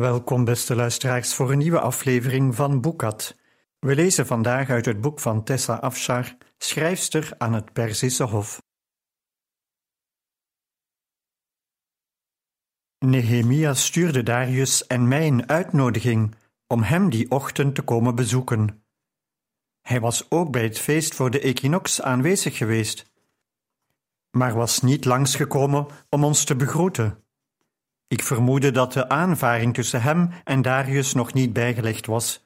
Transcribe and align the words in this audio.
Welkom, 0.00 0.44
beste 0.44 0.74
luisteraars, 0.74 1.34
voor 1.34 1.52
een 1.52 1.58
nieuwe 1.58 1.80
aflevering 1.80 2.54
van 2.54 2.80
Boekat. 2.80 3.36
We 3.78 3.94
lezen 3.94 4.26
vandaag 4.26 4.70
uit 4.70 4.84
het 4.84 5.00
boek 5.00 5.20
van 5.20 5.44
Tessa 5.44 5.74
Afshar, 5.74 6.36
schrijfster 6.58 7.32
aan 7.38 7.52
het 7.52 7.72
Perzische 7.72 8.24
Hof. 8.24 8.62
Nehemia 12.98 13.74
stuurde 13.74 14.22
Darius 14.22 14.86
en 14.86 15.08
mij 15.08 15.26
een 15.26 15.48
uitnodiging 15.48 16.34
om 16.66 16.82
hem 16.82 17.10
die 17.10 17.30
ochtend 17.30 17.74
te 17.74 17.82
komen 17.82 18.14
bezoeken. 18.14 18.84
Hij 19.80 20.00
was 20.00 20.30
ook 20.30 20.50
bij 20.50 20.62
het 20.62 20.78
feest 20.78 21.14
voor 21.14 21.30
de 21.30 21.40
equinox 21.40 22.02
aanwezig 22.02 22.56
geweest, 22.56 23.10
maar 24.30 24.54
was 24.54 24.80
niet 24.80 25.04
langsgekomen 25.04 25.86
om 26.08 26.24
ons 26.24 26.44
te 26.44 26.56
begroeten. 26.56 27.24
Ik 28.10 28.22
vermoedde 28.22 28.70
dat 28.70 28.92
de 28.92 29.08
aanvaring 29.08 29.74
tussen 29.74 30.02
hem 30.02 30.30
en 30.44 30.62
Darius 30.62 31.14
nog 31.14 31.32
niet 31.32 31.52
bijgelegd 31.52 32.06
was. 32.06 32.44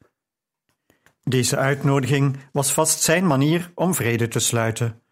Deze 1.22 1.56
uitnodiging 1.56 2.36
was 2.52 2.72
vast 2.72 3.02
zijn 3.02 3.26
manier 3.26 3.72
om 3.74 3.94
vrede 3.94 4.28
te 4.28 4.38
sluiten. 4.38 5.02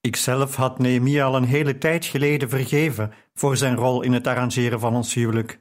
Ikzelf 0.00 0.56
had 0.56 0.78
Nehemia 0.78 1.24
al 1.24 1.36
een 1.36 1.44
hele 1.44 1.78
tijd 1.78 2.04
geleden 2.04 2.48
vergeven 2.48 3.12
voor 3.34 3.56
zijn 3.56 3.74
rol 3.74 4.02
in 4.02 4.12
het 4.12 4.26
arrangeren 4.26 4.80
van 4.80 4.94
ons 4.94 5.14
huwelijk. 5.14 5.60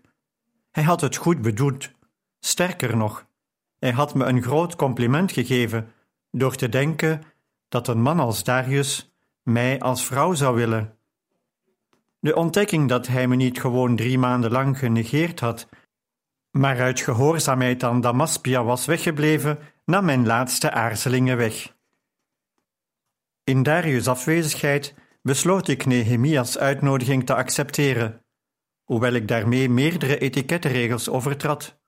Hij 0.72 0.84
had 0.84 1.02
het 1.02 1.16
goed 1.16 1.42
bedoeld. 1.42 1.92
Sterker 2.40 2.98
nog, 2.98 3.28
hij 3.80 3.92
had 3.92 4.14
me 4.14 4.26
een 4.26 4.44
groot 4.44 4.76
compliment 4.76 5.32
gegeven 5.32 5.92
door 6.32 6.56
te 6.56 6.70
denken 6.70 7.22
dat 7.70 7.88
een 7.88 8.02
man 8.02 8.20
als 8.20 8.44
Darius 8.44 9.16
mij 9.44 9.80
als 9.80 10.06
vrouw 10.06 10.34
zou 10.34 10.56
willen. 10.56 10.95
De 12.26 12.36
ontdekking 12.36 12.90
dat 12.90 13.08
hij 13.08 13.28
me 13.28 13.36
niet 13.36 13.60
gewoon 13.60 13.96
drie 13.96 14.18
maanden 14.18 14.52
lang 14.52 14.78
genegeerd 14.78 15.40
had, 15.40 15.70
maar 16.52 16.82
uit 16.82 17.00
gehoorzaamheid 17.00 17.84
aan 17.84 18.02
Damaspia 18.02 18.64
was 18.64 18.86
weggebleven, 18.86 19.60
nam 19.84 20.06
mijn 20.06 20.26
laatste 20.26 20.72
aarzelingen 20.72 21.38
weg. 21.38 21.76
In 23.44 23.64
Darius' 23.64 24.08
afwezigheid 24.08 24.96
besloot 25.22 25.68
ik 25.68 25.86
Nehemia's 25.86 26.58
uitnodiging 26.58 27.26
te 27.26 27.36
accepteren, 27.36 28.26
hoewel 28.84 29.14
ik 29.14 29.28
daarmee 29.28 29.70
meerdere 29.70 30.18
etikettenregels 30.18 31.10
overtrad. 31.10 31.80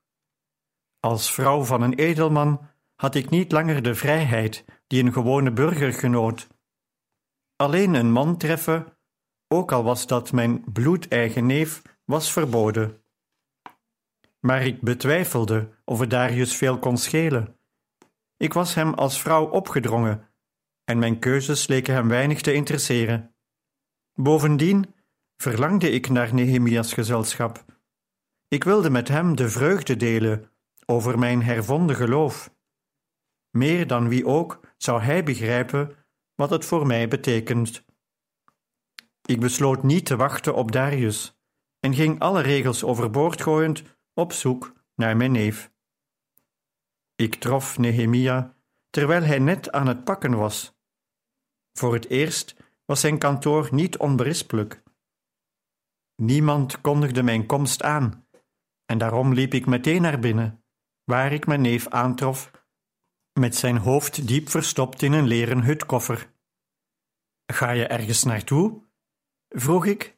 Als 1.00 1.32
vrouw 1.32 1.64
van 1.64 1.82
een 1.82 1.94
edelman 1.94 2.70
had 2.96 3.16
ik 3.16 3.30
niet 3.30 3.52
langer 3.52 3.82
de 3.82 3.96
vrijheid 3.96 4.66
die 4.88 5.04
een 5.04 5.14
gewone 5.14 5.52
burger 5.52 5.94
genoot. 5.94 6.48
Alleen 7.56 7.94
een 7.94 8.12
man 8.12 8.38
treffen, 8.38 8.97
ook 9.48 9.72
al 9.72 9.84
was 9.84 10.08
dat 10.08 10.32
mijn 10.32 10.64
bloedeigen 10.74 11.46
neef, 11.46 11.82
was 12.06 12.32
verboden. 12.32 13.04
Maar 14.40 14.66
ik 14.66 14.82
betwijfelde 14.82 15.70
of 15.86 16.00
het 16.00 16.10
Darius 16.10 16.56
veel 16.56 16.80
kon 16.80 16.98
schelen. 16.98 17.60
Ik 18.38 18.54
was 18.54 18.74
hem 18.74 18.94
als 18.94 19.22
vrouw 19.22 19.46
opgedrongen 19.46 20.30
en 20.84 21.00
mijn 21.00 21.20
keuzes 21.20 21.68
leken 21.68 21.94
hem 21.94 22.08
weinig 22.08 22.42
te 22.42 22.54
interesseren. 22.54 23.36
Bovendien 24.14 24.94
verlangde 25.38 25.90
ik 25.90 26.10
naar 26.10 26.34
Nehemia's 26.34 26.94
gezelschap. 26.94 27.66
Ik 28.48 28.64
wilde 28.64 28.90
met 28.90 29.08
hem 29.08 29.36
de 29.36 29.50
vreugde 29.50 29.96
delen 29.96 30.52
over 30.86 31.20
mijn 31.20 31.44
hervonden 31.44 31.96
geloof. 31.96 32.56
Meer 33.52 33.88
dan 33.88 34.08
wie 34.08 34.26
ook 34.26 34.60
zou 34.78 35.02
hij 35.02 35.24
begrijpen 35.24 35.96
wat 36.36 36.50
het 36.50 36.66
voor 36.66 36.88
mij 36.88 37.08
betekent. 37.08 37.86
Ik 39.28 39.40
besloot 39.40 39.84
niet 39.84 40.06
te 40.06 40.16
wachten 40.16 40.56
op 40.56 40.72
Darius 40.72 41.38
en 41.80 41.94
ging 41.94 42.20
alle 42.20 42.42
regels 42.42 42.84
overboord 42.84 43.42
gooiend 43.42 43.84
op 44.14 44.34
zoek 44.34 44.74
naar 44.96 45.18
mijn 45.18 45.32
neef. 45.32 45.72
Ik 47.16 47.36
trof 47.36 47.78
Nehemia 47.78 48.56
terwijl 48.90 49.24
hij 49.24 49.40
net 49.40 49.72
aan 49.72 49.88
het 49.88 50.04
pakken 50.04 50.38
was. 50.38 50.76
Voor 51.74 51.94
het 51.94 52.08
eerst 52.10 52.56
was 52.86 53.00
zijn 53.00 53.18
kantoor 53.18 53.70
niet 53.72 53.98
onberispelijk. 53.98 54.84
Niemand 56.16 56.82
kondigde 56.82 57.24
mijn 57.24 57.46
komst 57.46 57.84
aan, 57.84 58.28
en 58.86 58.98
daarom 58.98 59.34
liep 59.34 59.54
ik 59.54 59.66
meteen 59.66 60.02
naar 60.02 60.20
binnen, 60.20 60.64
waar 61.04 61.32
ik 61.32 61.46
mijn 61.46 61.62
neef 61.62 61.88
aantrof, 61.88 62.52
met 63.40 63.56
zijn 63.56 63.78
hoofd 63.78 64.28
diep 64.28 64.50
verstopt 64.50 65.02
in 65.02 65.14
een 65.14 65.28
leren 65.28 65.64
hutkoffer. 65.64 66.34
Ga 67.46 67.72
je 67.72 67.88
ergens 67.88 68.24
naartoe? 68.24 68.87
Vroeg 69.50 69.86
ik. 69.86 70.18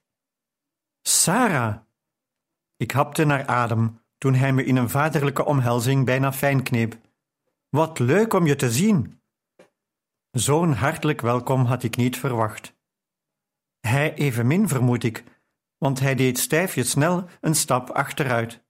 Sarah! 1.02 1.78
Ik 2.78 2.92
hapte 2.92 3.24
naar 3.24 3.46
adem 3.46 4.02
toen 4.18 4.34
hij 4.34 4.54
me 4.54 4.64
in 4.64 4.76
een 4.76 4.90
vaderlijke 4.90 5.46
omhelzing 5.46 6.06
bijna 6.06 6.34
fijn 6.34 6.64
kneep. 6.64 6.98
Wat 7.70 8.00
leuk 8.00 8.34
om 8.34 8.46
je 8.46 8.56
te 8.56 8.72
zien! 8.72 9.22
Zo'n 10.32 10.74
hartelijk 10.74 11.22
welkom 11.22 11.66
had 11.66 11.84
ik 11.84 11.96
niet 11.96 12.18
verwacht. 12.18 12.78
Hij 13.80 14.14
evenmin, 14.14 14.68
vermoed 14.68 15.04
ik, 15.04 15.24
want 15.78 16.00
hij 16.00 16.16
deed 16.16 16.40
stijfjes 16.40 16.90
snel 16.90 17.30
een 17.42 17.56
stap 17.56 17.90
achteruit. 17.90 18.64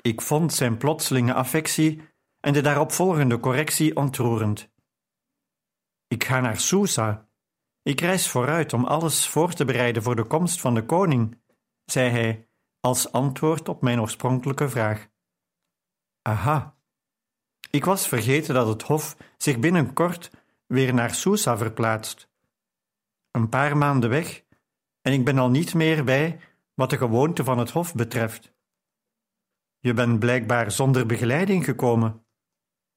Ik 0.00 0.20
vond 0.20 0.52
zijn 0.52 0.76
plotselinge 0.76 1.34
affectie 1.34 2.02
en 2.40 2.52
de 2.52 2.60
daaropvolgende 2.60 3.40
correctie 3.40 3.96
ontroerend. 3.96 4.70
Ik 6.06 6.24
ga 6.24 6.40
naar 6.40 6.60
Susa. 6.60 7.27
Ik 7.88 8.00
reis 8.00 8.28
vooruit 8.28 8.72
om 8.72 8.84
alles 8.84 9.28
voor 9.28 9.52
te 9.52 9.64
bereiden 9.64 10.02
voor 10.02 10.16
de 10.16 10.24
komst 10.24 10.60
van 10.60 10.74
de 10.74 10.84
koning, 10.84 11.40
zei 11.84 12.10
hij 12.10 12.48
als 12.80 13.12
antwoord 13.12 13.68
op 13.68 13.82
mijn 13.82 14.00
oorspronkelijke 14.00 14.68
vraag. 14.68 15.08
Aha, 16.22 16.76
ik 17.70 17.84
was 17.84 18.08
vergeten 18.08 18.54
dat 18.54 18.68
het 18.68 18.82
Hof 18.82 19.16
zich 19.36 19.58
binnenkort 19.58 20.30
weer 20.66 20.94
naar 20.94 21.14
Susa 21.14 21.56
verplaatst. 21.56 22.30
Een 23.30 23.48
paar 23.48 23.76
maanden 23.76 24.10
weg 24.10 24.44
en 25.00 25.12
ik 25.12 25.24
ben 25.24 25.38
al 25.38 25.50
niet 25.50 25.74
meer 25.74 26.04
bij 26.04 26.40
wat 26.74 26.90
de 26.90 26.96
gewoonte 26.96 27.44
van 27.44 27.58
het 27.58 27.70
Hof 27.70 27.94
betreft. 27.94 28.52
Je 29.78 29.94
bent 29.94 30.18
blijkbaar 30.18 30.70
zonder 30.70 31.06
begeleiding 31.06 31.64
gekomen. 31.64 32.26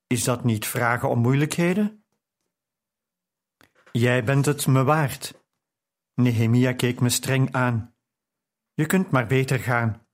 Is 0.07 0.23
dat 0.23 0.43
niet 0.43 0.67
vragen 0.67 1.09
om 1.09 1.19
moeilijkheden? 1.19 2.00
Jij 3.91 4.23
bent 4.23 4.45
het 4.45 4.67
me 4.67 4.83
waard. 4.83 5.43
Nehemia 6.13 6.73
keek 6.73 6.99
me 6.99 7.09
streng 7.09 7.51
aan. 7.51 7.95
Je 8.73 8.85
kunt 8.85 9.11
maar 9.11 9.27
beter 9.27 9.59
gaan. 9.59 10.07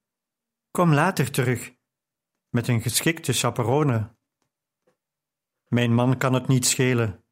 Kom 0.71 0.93
later 0.93 1.31
terug, 1.31 1.73
met 2.49 2.67
een 2.67 2.81
geschikte 2.81 3.33
chaperone. 3.33 4.15
Mijn 5.67 5.93
man 5.93 6.17
kan 6.17 6.33
het 6.33 6.47
niet 6.47 6.65
schelen. 6.65 7.23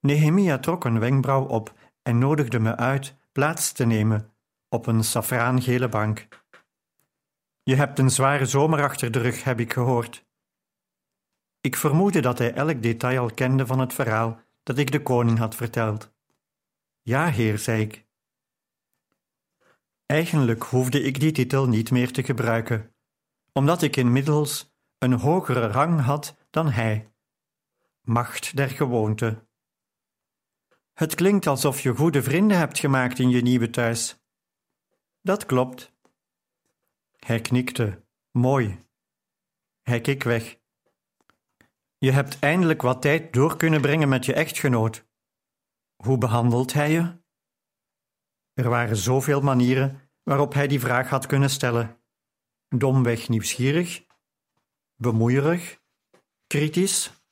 Nehemia 0.00 0.58
trok 0.58 0.84
een 0.84 0.98
wenkbrauw 0.98 1.44
op 1.44 1.74
en 2.02 2.18
nodigde 2.18 2.58
me 2.58 2.76
uit 2.76 3.16
plaats 3.32 3.72
te 3.72 3.84
nemen 3.86 4.36
op 4.68 4.86
een 4.86 5.04
safraangele 5.04 5.88
bank. 5.88 6.28
Je 7.62 7.74
hebt 7.74 7.98
een 7.98 8.10
zware 8.10 8.46
zomer 8.46 8.82
achter 8.82 9.10
de 9.10 9.18
rug, 9.18 9.44
heb 9.44 9.60
ik 9.60 9.72
gehoord. 9.72 10.26
Ik 11.60 11.76
vermoedde 11.76 12.20
dat 12.20 12.38
hij 12.38 12.54
elk 12.54 12.82
detail 12.82 13.20
al 13.20 13.34
kende 13.34 13.66
van 13.66 13.78
het 13.78 13.92
verhaal 13.92 14.44
dat 14.66 14.78
ik 14.78 14.92
de 14.92 15.02
koning 15.02 15.38
had 15.38 15.54
verteld. 15.54 16.12
Ja, 17.02 17.30
heer, 17.30 17.58
zei 17.58 17.82
ik. 17.82 18.06
Eigenlijk 20.06 20.62
hoefde 20.62 21.02
ik 21.02 21.20
die 21.20 21.32
titel 21.32 21.68
niet 21.68 21.90
meer 21.90 22.12
te 22.12 22.22
gebruiken, 22.22 22.94
omdat 23.52 23.82
ik 23.82 23.96
inmiddels 23.96 24.74
een 24.98 25.12
hogere 25.12 25.66
rang 25.66 26.00
had 26.00 26.36
dan 26.50 26.70
hij 26.70 27.12
macht 28.00 28.56
der 28.56 28.68
gewoonte. 28.68 29.46
Het 30.92 31.14
klinkt 31.14 31.46
alsof 31.46 31.80
je 31.80 31.94
goede 31.94 32.22
vrienden 32.22 32.58
hebt 32.58 32.78
gemaakt 32.78 33.18
in 33.18 33.28
je 33.28 33.42
nieuwe 33.42 33.70
thuis. 33.70 34.18
Dat 35.22 35.46
klopt. 35.46 35.92
Hij 37.16 37.40
knikte. 37.40 38.04
Mooi. 38.30 38.84
Hij 39.82 40.00
keek 40.00 40.22
weg. 40.22 40.58
Je 42.06 42.12
hebt 42.12 42.38
eindelijk 42.38 42.82
wat 42.82 43.02
tijd 43.02 43.32
door 43.32 43.56
kunnen 43.56 43.80
brengen 43.80 44.08
met 44.08 44.24
je 44.24 44.32
echtgenoot. 44.32 45.06
Hoe 46.02 46.18
behandelt 46.18 46.72
hij 46.72 46.90
je? 46.90 47.22
Er 48.52 48.68
waren 48.68 48.96
zoveel 48.96 49.40
manieren 49.40 50.10
waarop 50.22 50.52
hij 50.54 50.66
die 50.66 50.80
vraag 50.80 51.08
had 51.08 51.26
kunnen 51.26 51.50
stellen. 51.50 52.00
Domweg 52.68 53.28
nieuwsgierig, 53.28 54.06
bemoeierig, 54.96 55.80
kritisch 56.46 57.24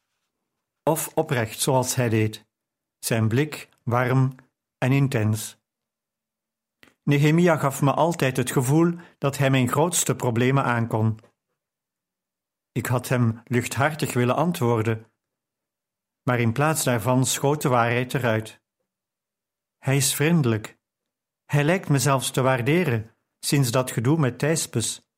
of 0.82 1.14
oprecht 1.14 1.60
zoals 1.60 1.94
hij 1.94 2.08
deed, 2.08 2.46
zijn 2.98 3.28
blik 3.28 3.68
warm 3.82 4.34
en 4.78 4.92
intens. 4.92 5.58
Nehemia 7.02 7.56
gaf 7.56 7.82
me 7.82 7.92
altijd 7.92 8.36
het 8.36 8.50
gevoel 8.50 8.94
dat 9.18 9.38
hij 9.38 9.50
mijn 9.50 9.68
grootste 9.68 10.16
problemen 10.16 10.64
aankon. 10.64 11.18
Ik 12.74 12.86
had 12.86 13.08
hem 13.08 13.40
luchthartig 13.44 14.12
willen 14.12 14.34
antwoorden, 14.34 15.12
maar 16.22 16.40
in 16.40 16.52
plaats 16.52 16.84
daarvan 16.84 17.26
schoot 17.26 17.62
de 17.62 17.68
waarheid 17.68 18.14
eruit. 18.14 18.62
Hij 19.78 19.96
is 19.96 20.14
vriendelijk. 20.14 20.78
Hij 21.44 21.64
lijkt 21.64 21.88
me 21.88 21.98
zelfs 21.98 22.30
te 22.30 22.42
waarderen 22.42 23.16
sinds 23.38 23.70
dat 23.70 23.90
gedoe 23.90 24.18
met 24.18 24.38
Thijspes. 24.38 25.10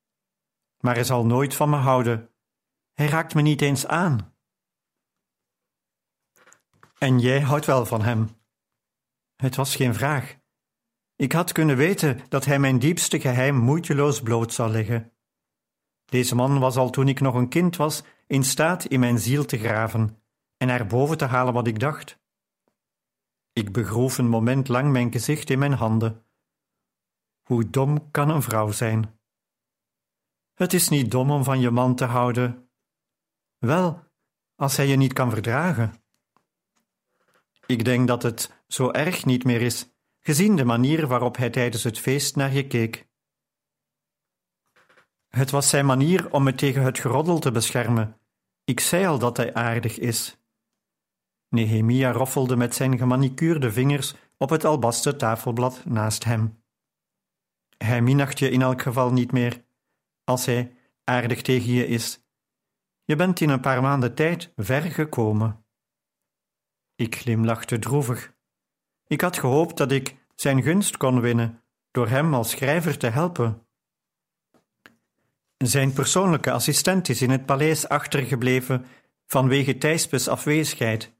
Maar 0.78 0.94
hij 0.94 1.04
zal 1.04 1.26
nooit 1.26 1.54
van 1.54 1.70
me 1.70 1.76
houden. 1.76 2.34
Hij 2.92 3.06
raakt 3.06 3.34
me 3.34 3.42
niet 3.42 3.62
eens 3.62 3.86
aan. 3.86 4.36
En 6.98 7.18
jij 7.18 7.40
houdt 7.40 7.66
wel 7.66 7.86
van 7.86 8.02
hem. 8.02 8.40
Het 9.36 9.56
was 9.56 9.76
geen 9.76 9.94
vraag. 9.94 10.36
Ik 11.14 11.32
had 11.32 11.52
kunnen 11.52 11.76
weten 11.76 12.20
dat 12.28 12.44
hij 12.44 12.58
mijn 12.58 12.78
diepste 12.78 13.20
geheim 13.20 13.56
moeiteloos 13.56 14.20
bloot 14.22 14.52
zou 14.52 14.70
leggen. 14.70 15.15
Deze 16.06 16.34
man 16.34 16.58
was 16.58 16.76
al 16.76 16.90
toen 16.90 17.08
ik 17.08 17.20
nog 17.20 17.34
een 17.34 17.48
kind 17.48 17.76
was 17.76 18.02
in 18.26 18.44
staat 18.44 18.84
in 18.84 19.00
mijn 19.00 19.18
ziel 19.18 19.44
te 19.44 19.58
graven 19.58 20.22
en 20.56 20.66
naar 20.66 20.86
boven 20.86 21.18
te 21.18 21.24
halen 21.24 21.54
wat 21.54 21.66
ik 21.66 21.78
dacht. 21.78 22.18
Ik 23.52 23.72
begroef 23.72 24.18
een 24.18 24.28
moment 24.28 24.68
lang 24.68 24.92
mijn 24.92 25.12
gezicht 25.12 25.50
in 25.50 25.58
mijn 25.58 25.72
handen. 25.72 26.24
Hoe 27.42 27.70
dom 27.70 28.10
kan 28.10 28.28
een 28.28 28.42
vrouw 28.42 28.70
zijn? 28.70 29.18
Het 30.54 30.72
is 30.72 30.88
niet 30.88 31.10
dom 31.10 31.30
om 31.30 31.44
van 31.44 31.60
je 31.60 31.70
man 31.70 31.94
te 31.94 32.04
houden. 32.04 32.68
Wel, 33.58 34.02
als 34.54 34.76
hij 34.76 34.86
je 34.86 34.96
niet 34.96 35.12
kan 35.12 35.30
verdragen. 35.30 35.94
Ik 37.66 37.84
denk 37.84 38.06
dat 38.06 38.22
het 38.22 38.62
zo 38.68 38.90
erg 38.90 39.24
niet 39.24 39.44
meer 39.44 39.60
is, 39.60 39.88
gezien 40.20 40.56
de 40.56 40.64
manier 40.64 41.06
waarop 41.06 41.36
hij 41.36 41.50
tijdens 41.50 41.82
het 41.82 41.98
feest 41.98 42.36
naar 42.36 42.52
je 42.52 42.66
keek. 42.66 43.08
Het 45.28 45.50
was 45.50 45.68
zijn 45.68 45.86
manier 45.86 46.32
om 46.32 46.42
me 46.42 46.54
tegen 46.54 46.82
het 46.82 46.98
geroddel 46.98 47.38
te 47.38 47.50
beschermen. 47.50 48.20
Ik 48.64 48.80
zei 48.80 49.06
al 49.06 49.18
dat 49.18 49.36
hij 49.36 49.54
aardig 49.54 49.98
is. 49.98 50.38
Nehemia 51.48 52.12
roffelde 52.12 52.56
met 52.56 52.74
zijn 52.74 52.98
gemanicuurde 52.98 53.72
vingers 53.72 54.14
op 54.36 54.50
het 54.50 54.64
albasten 54.64 55.18
tafelblad 55.18 55.84
naast 55.84 56.24
hem. 56.24 56.64
Hij 57.78 58.02
minacht 58.02 58.38
je 58.38 58.50
in 58.50 58.62
elk 58.62 58.82
geval 58.82 59.12
niet 59.12 59.32
meer, 59.32 59.64
als 60.24 60.46
hij 60.46 60.76
aardig 61.04 61.42
tegen 61.42 61.72
je 61.72 61.86
is. 61.86 62.24
Je 63.04 63.16
bent 63.16 63.40
in 63.40 63.48
een 63.48 63.60
paar 63.60 63.82
maanden 63.82 64.14
tijd 64.14 64.52
ver 64.56 64.82
gekomen. 64.82 65.64
Ik 66.94 67.16
glimlachte 67.16 67.78
droevig. 67.78 68.34
Ik 69.06 69.20
had 69.20 69.38
gehoopt 69.38 69.76
dat 69.76 69.92
ik 69.92 70.16
zijn 70.34 70.62
gunst 70.62 70.96
kon 70.96 71.20
winnen 71.20 71.62
door 71.90 72.08
hem 72.08 72.34
als 72.34 72.50
schrijver 72.50 72.98
te 72.98 73.06
helpen. 73.06 73.65
Zijn 75.56 75.92
persoonlijke 75.92 76.50
assistent 76.50 77.08
is 77.08 77.22
in 77.22 77.30
het 77.30 77.46
paleis 77.46 77.88
achtergebleven 77.88 78.86
vanwege 79.26 79.78
Thijspes 79.78 80.28
afwezigheid, 80.28 81.12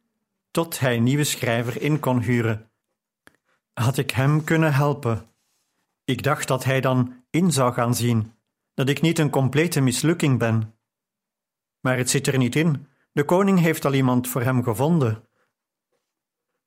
tot 0.51 0.79
hij 0.79 0.99
nieuwe 0.99 1.25
schrijver 1.25 1.83
in 1.83 2.01
kon 2.01 2.21
huren. 2.21 2.71
Had 3.73 3.99
ik 3.99 4.11
hem 4.11 4.45
kunnen 4.45 4.75
helpen? 4.75 5.27
Ik 6.05 6.23
dacht 6.23 6.49
dat 6.49 6.65
hij 6.65 6.81
dan 6.81 7.25
in 7.31 7.53
zou 7.53 7.73
gaan 7.73 7.95
zien 7.95 8.35
dat 8.77 8.89
ik 8.89 9.01
niet 9.01 9.19
een 9.19 9.31
complete 9.31 9.81
mislukking 9.81 10.39
ben. 10.39 10.75
Maar 11.81 11.97
het 11.97 12.11
zit 12.11 12.27
er 12.27 12.39
niet 12.39 12.57
in. 12.57 12.87
De 13.13 13.25
koning 13.25 13.59
heeft 13.59 13.85
al 13.85 13.95
iemand 13.95 14.29
voor 14.29 14.43
hem 14.43 14.63
gevonden. 14.63 15.25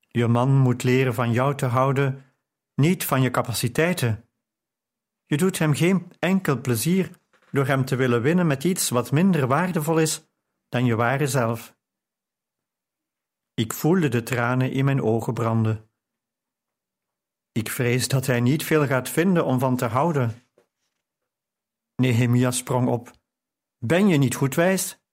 Je 0.07 0.27
man 0.27 0.57
moet 0.57 0.83
leren 0.83 1.13
van 1.13 1.31
jou 1.31 1.56
te 1.56 1.66
houden, 1.66 2.25
niet 2.75 3.06
van 3.06 3.21
je 3.21 3.31
capaciteiten. 3.31 4.25
Je 5.25 5.38
doet 5.38 5.60
hem 5.60 5.74
geen 5.74 6.12
enkel 6.19 6.62
plezier 6.62 7.19
door 7.51 7.65
hem 7.65 7.85
te 7.85 7.95
willen 7.95 8.21
winnen 8.21 8.47
met 8.47 8.63
iets 8.63 8.89
wat 8.89 9.11
minder 9.11 9.47
waardevol 9.47 9.97
is 9.97 10.29
dan 10.69 10.85
je 10.85 10.95
ware 10.95 11.27
zelf. 11.27 11.77
Ik 13.53 13.73
voelde 13.73 14.07
de 14.07 14.23
tranen 14.23 14.71
in 14.71 14.85
mijn 14.85 15.01
ogen 15.01 15.33
branden. 15.33 15.89
Ik 17.51 17.69
vrees 17.69 18.07
dat 18.07 18.25
hij 18.25 18.39
niet 18.39 18.63
veel 18.63 18.87
gaat 18.87 19.09
vinden 19.09 19.45
om 19.45 19.59
van 19.59 19.75
te 19.75 19.85
houden. 19.85 20.43
Nehemia 21.95 22.51
sprong 22.51 22.87
op. 22.87 23.11
Ben 23.77 24.07
je 24.07 24.17
niet 24.17 24.35
goed 24.35 24.55
wijs? 24.55 25.03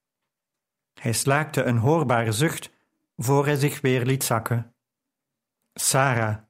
Hij 1.00 1.12
slaakte 1.12 1.62
een 1.62 1.78
hoorbare 1.78 2.32
zucht 2.32 2.70
voor 3.16 3.44
hij 3.44 3.56
zich 3.56 3.80
weer 3.80 4.04
liet 4.04 4.24
zakken. 4.24 4.76
Sarah, 5.72 6.42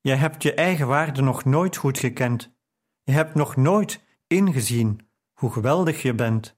jij 0.00 0.16
hebt 0.16 0.42
je 0.42 0.54
eigen 0.54 0.86
waarde 0.86 1.22
nog 1.22 1.44
nooit 1.44 1.76
goed 1.76 1.98
gekend. 1.98 2.54
Je 3.02 3.12
hebt 3.12 3.34
nog 3.34 3.56
nooit 3.56 4.04
ingezien 4.26 5.11
hoe 5.42 5.52
geweldig 5.52 6.02
je 6.02 6.14
bent. 6.14 6.56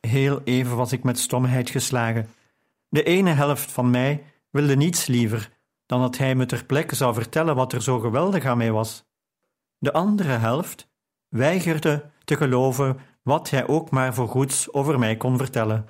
Heel 0.00 0.42
even 0.42 0.76
was 0.76 0.92
ik 0.92 1.02
met 1.02 1.18
stomheid 1.18 1.70
geslagen. 1.70 2.28
De 2.88 3.02
ene 3.02 3.30
helft 3.30 3.72
van 3.72 3.90
mij 3.90 4.24
wilde 4.50 4.76
niets 4.76 5.06
liever 5.06 5.52
dan 5.86 6.00
dat 6.00 6.16
hij 6.16 6.34
me 6.34 6.46
ter 6.46 6.64
plekke 6.64 6.94
zou 6.94 7.14
vertellen 7.14 7.56
wat 7.56 7.72
er 7.72 7.82
zo 7.82 7.98
geweldig 7.98 8.44
aan 8.44 8.56
mij 8.56 8.72
was. 8.72 9.04
De 9.78 9.92
andere 9.92 10.32
helft 10.32 10.90
weigerde 11.28 12.10
te 12.24 12.36
geloven 12.36 12.98
wat 13.22 13.50
hij 13.50 13.66
ook 13.66 13.90
maar 13.90 14.14
voor 14.14 14.28
goeds 14.28 14.72
over 14.72 14.98
mij 14.98 15.16
kon 15.16 15.36
vertellen. 15.36 15.88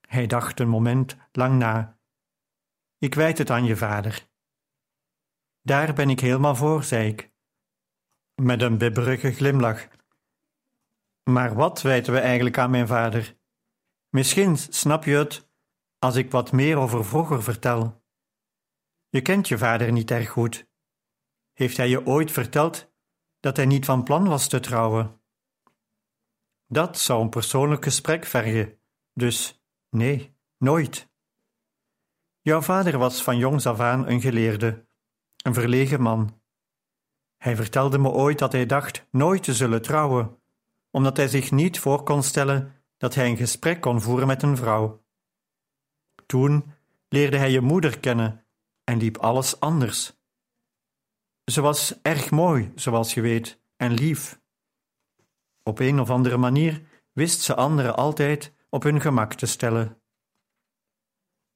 Hij 0.00 0.26
dacht 0.26 0.60
een 0.60 0.68
moment 0.68 1.16
lang 1.32 1.58
na. 1.58 1.98
Ik 2.98 3.14
wijt 3.14 3.38
het 3.38 3.50
aan 3.50 3.64
je 3.64 3.76
vader. 3.76 4.28
Daar 5.62 5.92
ben 5.92 6.10
ik 6.10 6.20
helemaal 6.20 6.54
voor, 6.54 6.82
zei 6.82 7.08
ik, 7.08 7.30
met 8.34 8.62
een 8.62 8.78
bibberige 8.78 9.32
glimlach. 9.32 9.88
Maar 11.32 11.54
wat 11.54 11.82
wijten 11.82 12.12
we 12.12 12.18
eigenlijk 12.18 12.58
aan 12.58 12.70
mijn 12.70 12.86
vader? 12.86 13.38
Misschien 14.08 14.56
snap 14.56 15.04
je 15.04 15.14
het 15.14 15.50
als 15.98 16.16
ik 16.16 16.30
wat 16.30 16.52
meer 16.52 16.76
over 16.76 17.04
vroeger 17.04 17.42
vertel. 17.42 18.04
Je 19.08 19.22
kent 19.22 19.48
je 19.48 19.58
vader 19.58 19.92
niet 19.92 20.10
erg 20.10 20.28
goed. 20.28 20.68
Heeft 21.52 21.76
hij 21.76 21.88
je 21.88 22.06
ooit 22.06 22.30
verteld 22.30 22.92
dat 23.40 23.56
hij 23.56 23.66
niet 23.66 23.84
van 23.84 24.04
plan 24.04 24.28
was 24.28 24.48
te 24.48 24.60
trouwen? 24.60 25.22
Dat 26.66 26.98
zou 26.98 27.22
een 27.22 27.28
persoonlijk 27.28 27.84
gesprek 27.84 28.24
vergen, 28.24 28.80
dus 29.12 29.64
nee, 29.90 30.36
nooit. 30.58 31.08
Jouw 32.40 32.60
vader 32.60 32.98
was 32.98 33.22
van 33.22 33.36
jongs 33.36 33.66
af 33.66 33.80
aan 33.80 34.08
een 34.08 34.20
geleerde, 34.20 34.88
een 35.42 35.54
verlegen 35.54 36.00
man. 36.00 36.42
Hij 37.36 37.56
vertelde 37.56 37.98
me 37.98 38.08
ooit 38.08 38.38
dat 38.38 38.52
hij 38.52 38.66
dacht 38.66 39.06
nooit 39.10 39.42
te 39.42 39.54
zullen 39.54 39.82
trouwen, 39.82 40.39
omdat 40.90 41.16
hij 41.16 41.28
zich 41.28 41.50
niet 41.50 41.78
voor 41.78 42.02
kon 42.02 42.22
stellen 42.22 42.74
dat 42.96 43.14
hij 43.14 43.28
een 43.28 43.36
gesprek 43.36 43.80
kon 43.80 44.00
voeren 44.00 44.26
met 44.26 44.42
een 44.42 44.56
vrouw. 44.56 45.04
Toen 46.26 46.72
leerde 47.08 47.36
hij 47.36 47.50
je 47.50 47.60
moeder 47.60 48.00
kennen 48.00 48.44
en 48.84 48.98
liep 48.98 49.16
alles 49.16 49.60
anders. 49.60 50.18
Ze 51.44 51.60
was 51.60 52.02
erg 52.02 52.30
mooi, 52.30 52.72
zoals 52.74 53.14
je 53.14 53.20
weet, 53.20 53.60
en 53.76 53.92
lief. 53.92 54.40
Op 55.62 55.78
een 55.78 56.00
of 56.00 56.10
andere 56.10 56.36
manier 56.36 56.82
wist 57.12 57.40
ze 57.40 57.54
anderen 57.54 57.96
altijd 57.96 58.52
op 58.68 58.82
hun 58.82 59.00
gemak 59.00 59.34
te 59.34 59.46
stellen. 59.46 60.02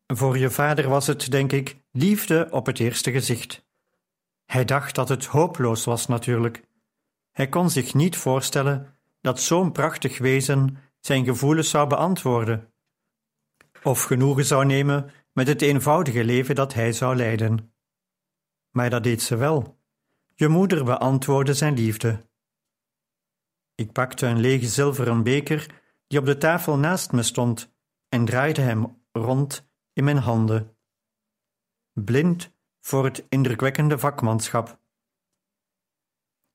Voor 0.06 0.38
je 0.38 0.50
vader 0.50 0.88
was 0.88 1.06
het, 1.06 1.30
denk 1.30 1.52
ik, 1.52 1.76
liefde 1.90 2.48
op 2.50 2.66
het 2.66 2.78
eerste 2.78 3.10
gezicht. 3.10 3.64
Hij 4.44 4.64
dacht 4.64 4.94
dat 4.94 5.08
het 5.08 5.24
hopeloos 5.24 5.84
was 5.84 6.06
natuurlijk. 6.06 6.64
Hij 7.32 7.48
kon 7.48 7.70
zich 7.70 7.94
niet 7.94 8.16
voorstellen 8.16 8.98
dat 9.24 9.40
zo'n 9.40 9.72
prachtig 9.72 10.18
wezen 10.18 10.76
zijn 11.00 11.24
gevoelens 11.24 11.70
zou 11.70 11.88
beantwoorden, 11.88 12.72
of 13.82 14.02
genoegen 14.02 14.44
zou 14.44 14.64
nemen 14.64 15.10
met 15.32 15.46
het 15.46 15.62
eenvoudige 15.62 16.24
leven 16.24 16.54
dat 16.54 16.74
hij 16.74 16.92
zou 16.92 17.16
leiden. 17.16 17.74
Maar 18.70 18.90
dat 18.90 19.02
deed 19.02 19.22
ze 19.22 19.36
wel. 19.36 19.80
Je 20.34 20.48
moeder 20.48 20.84
beantwoordde 20.84 21.54
zijn 21.54 21.74
liefde. 21.74 22.28
Ik 23.74 23.92
pakte 23.92 24.26
een 24.26 24.40
lege 24.40 24.66
zilveren 24.66 25.22
beker 25.22 25.82
die 26.06 26.18
op 26.18 26.24
de 26.24 26.38
tafel 26.38 26.78
naast 26.78 27.12
me 27.12 27.22
stond 27.22 27.74
en 28.08 28.24
draaide 28.24 28.60
hem 28.60 29.02
rond 29.12 29.68
in 29.92 30.04
mijn 30.04 30.18
handen. 30.18 30.76
Blind 31.92 32.52
voor 32.80 33.04
het 33.04 33.26
indrukwekkende 33.28 33.98
vakmanschap. 33.98 34.78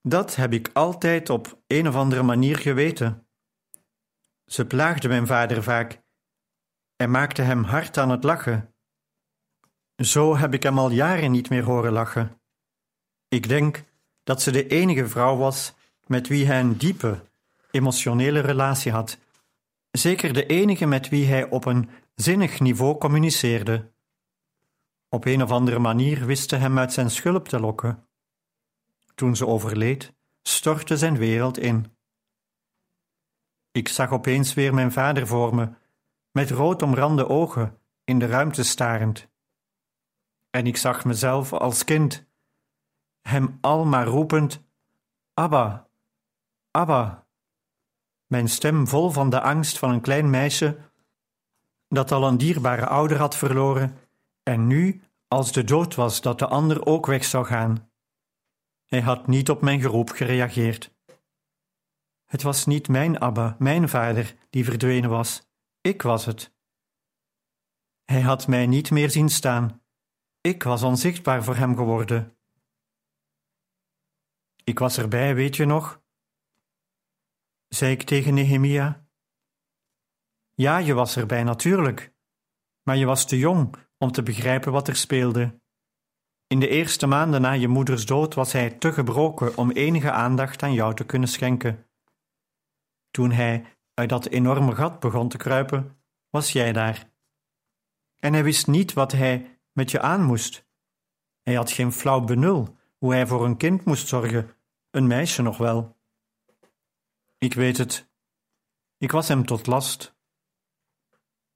Dat 0.01 0.36
heb 0.36 0.53
ik 0.53 0.70
altijd 0.74 1.29
op 1.29 1.62
een 1.68 1.88
of 1.88 1.96
andere 1.96 2.24
manier 2.24 2.58
geweten. 2.58 3.27
Ze 4.46 4.65
plaagde 4.65 5.08
mijn 5.08 5.27
vader 5.27 5.63
vaak 5.63 6.01
en 6.96 7.12
maakte 7.12 7.41
hem 7.41 7.63
hard 7.63 7.98
aan 7.98 8.10
het 8.10 8.24
lachen. 8.24 8.74
Zo 9.96 10.38
heb 10.38 10.53
ik 10.53 10.63
hem 10.63 10.79
al 10.79 10.89
jaren 10.89 11.32
niet 11.32 11.50
meer 11.50 11.63
horen 11.63 11.91
lachen. 11.91 12.41
Ik 13.27 13.48
denk 13.48 13.84
dat 14.24 14.41
ze 14.41 14.51
de 14.51 14.68
enige 14.68 15.08
vrouw 15.08 15.38
was 15.38 15.74
met 16.06 16.27
wie 16.27 16.46
hij 16.46 16.60
een 16.60 16.77
diepe, 16.77 17.22
emotionele 17.72 18.39
relatie 18.39 18.91
had. 18.91 19.18
Zeker 19.91 20.34
de 20.34 20.46
enige 20.46 20.86
met 20.86 21.10
wie 21.10 21.25
hij 21.25 21.50
op 21.50 21.65
een 21.65 21.89
zinnig 22.15 22.60
niveau 22.60 22.98
communiceerde. 22.98 23.91
Op 25.10 25.25
een 25.25 25.44
of 25.44 25.51
andere 25.51 25.79
manier 25.79 26.25
wist 26.25 26.50
ze 26.50 26.56
hem 26.56 26.79
uit 26.79 26.94
zijn 26.94 27.10
schulp 27.10 27.48
te 27.48 27.60
lokken. 27.60 28.09
Toen 29.20 29.36
ze 29.36 29.48
overleed, 29.48 30.14
stortte 30.42 30.98
zijn 30.98 31.18
wereld 31.18 31.58
in. 31.58 31.98
Ik 33.72 33.88
zag 33.88 34.12
opeens 34.12 34.54
weer 34.54 34.74
mijn 34.74 34.92
vader 34.92 35.28
voor 35.28 35.56
me, 35.56 35.70
met 36.32 36.50
rood 36.50 36.82
omrande 36.82 37.28
ogen, 37.28 37.80
in 38.04 38.20
de 38.20 38.26
ruimte 38.26 38.64
starend. 38.64 39.30
En 40.50 40.68
ik 40.68 40.78
zag 40.78 41.06
mezelf 41.06 41.54
als 41.54 41.84
kind, 41.84 42.28
hem 43.22 43.58
al 43.62 43.86
maar 43.86 44.06
roepend: 44.06 44.64
Abba, 45.34 45.90
Abba. 46.72 47.28
Mijn 48.26 48.50
stem 48.50 48.88
vol 48.88 49.10
van 49.10 49.30
de 49.30 49.42
angst 49.42 49.78
van 49.78 49.90
een 49.90 50.02
klein 50.02 50.30
meisje 50.30 50.80
dat 51.88 52.12
al 52.12 52.28
een 52.28 52.38
dierbare 52.38 52.88
ouder 52.88 53.18
had 53.18 53.36
verloren 53.36 53.98
en 54.44 54.68
nu, 54.68 55.02
als 55.28 55.52
de 55.52 55.64
dood 55.64 55.96
was, 55.96 56.22
dat 56.22 56.40
de 56.40 56.48
ander 56.48 56.86
ook 56.86 57.06
weg 57.06 57.24
zou 57.26 57.46
gaan. 57.46 57.88
Hij 58.89 59.01
had 59.01 59.27
niet 59.27 59.50
op 59.50 59.62
mijn 59.62 59.81
geroep 59.81 60.10
gereageerd. 60.10 60.93
Het 62.25 62.41
was 62.41 62.65
niet 62.65 62.88
mijn 62.88 63.19
Abba, 63.19 63.55
mijn 63.60 63.89
vader, 63.89 64.36
die 64.50 64.63
verdwenen 64.63 65.10
was. 65.10 65.48
Ik 65.81 66.01
was 66.01 66.25
het. 66.25 66.53
Hij 68.05 68.22
had 68.22 68.48
mij 68.48 68.67
niet 68.67 68.91
meer 68.91 69.10
zien 69.10 69.29
staan. 69.29 69.81
Ik 70.41 70.63
was 70.63 70.84
onzichtbaar 70.84 71.43
voor 71.43 71.55
hem 71.55 71.75
geworden. 71.75 72.38
Ik 74.63 74.79
was 74.79 74.98
erbij, 74.98 75.36
weet 75.36 75.55
je 75.55 75.65
nog? 75.65 76.01
zei 77.67 77.91
ik 77.91 78.03
tegen 78.03 78.34
Nehemia. 78.34 79.08
Ja, 80.53 80.77
je 80.77 80.93
was 80.93 81.17
erbij 81.17 81.43
natuurlijk, 81.43 82.13
maar 82.84 82.98
je 82.98 83.05
was 83.05 83.25
te 83.25 83.38
jong 83.38 83.75
om 83.98 84.12
te 84.12 84.24
begrijpen 84.24 84.72
wat 84.72 84.88
er 84.88 84.96
speelde. 84.96 85.59
In 86.50 86.60
de 86.60 86.68
eerste 86.68 87.08
maanden 87.08 87.41
na 87.41 87.51
je 87.51 87.68
moeders 87.68 88.06
dood 88.06 88.34
was 88.34 88.51
hij 88.51 88.70
te 88.70 88.94
gebroken 88.94 89.58
om 89.58 89.72
enige 89.72 90.12
aandacht 90.12 90.63
aan 90.63 90.74
jou 90.74 90.96
te 90.96 91.06
kunnen 91.06 91.29
schenken. 91.29 91.88
Toen 93.12 93.32
hij 93.32 93.65
uit 93.94 94.10
dat 94.10 94.25
enorme 94.25 94.75
gat 94.75 95.00
begon 95.00 95.29
te 95.29 95.38
kruipen, 95.38 96.01
was 96.29 96.51
jij 96.51 96.74
daar. 96.74 97.12
En 98.20 98.34
hij 98.34 98.44
wist 98.44 98.68
niet 98.68 98.94
wat 98.94 99.12
hij 99.12 99.60
met 99.72 99.91
je 99.91 100.01
aan 100.01 100.24
moest. 100.24 100.68
Hij 101.41 101.53
had 101.53 101.72
geen 101.72 101.91
flauw 101.91 102.20
benul 102.20 102.77
hoe 102.98 103.13
hij 103.13 103.27
voor 103.27 103.46
een 103.46 103.58
kind 103.58 103.86
moest 103.86 104.08
zorgen, 104.08 104.56
een 104.89 105.08
meisje 105.08 105.41
nog 105.41 105.58
wel. 105.58 105.98
Ik 107.38 107.53
weet 107.53 107.77
het. 107.77 108.10
Ik 108.98 109.12
was 109.12 109.27
hem 109.27 109.46
tot 109.46 109.68
last. 109.68 110.15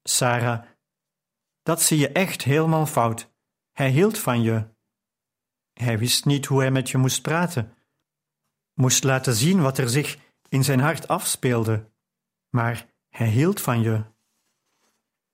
Sarah, 0.02 0.64
dat 1.62 1.82
zie 1.82 1.98
je 1.98 2.08
echt 2.08 2.42
helemaal 2.42 2.86
fout. 2.86 3.32
Hij 3.72 3.90
hield 3.90 4.18
van 4.18 4.42
je. 4.42 4.72
Hij 5.74 5.98
wist 5.98 6.24
niet 6.24 6.46
hoe 6.46 6.60
hij 6.60 6.70
met 6.70 6.90
je 6.90 6.98
moest 6.98 7.22
praten, 7.22 7.74
moest 8.74 9.04
laten 9.04 9.34
zien 9.34 9.60
wat 9.60 9.78
er 9.78 9.88
zich 9.88 10.18
in 10.48 10.64
zijn 10.64 10.80
hart 10.80 11.08
afspeelde, 11.08 11.90
maar 12.48 12.86
hij 13.08 13.28
hield 13.28 13.60
van 13.60 13.82
je. 13.82 14.04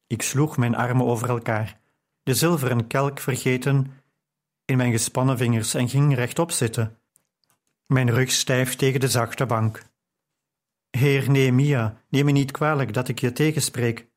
Ik 0.07 0.23
sloeg 0.23 0.57
mijn 0.57 0.75
armen 0.75 1.07
over 1.07 1.29
elkaar, 1.29 1.81
de 2.23 2.35
zilveren 2.35 2.87
kelk 2.87 3.21
vergeten 3.21 3.93
in 4.65 4.77
mijn 4.77 4.93
gespannen 4.93 5.37
vingers 5.37 5.75
en 5.75 5.89
ging 5.89 6.15
rechtop 6.15 6.51
zitten, 6.51 6.99
mijn 7.87 8.11
rug 8.11 8.31
stijf 8.31 8.77
tegen 8.77 9.01
de 9.01 9.09
zachte 9.09 9.47
bank. 9.47 9.83
Heer 10.91 11.31
Nehemia, 11.31 12.03
neem 12.09 12.25
me 12.25 12.31
niet 12.31 12.51
kwalijk 12.51 12.93
dat 12.93 13.09
ik 13.09 13.19
je 13.19 13.33
tegenspreek, 13.33 14.09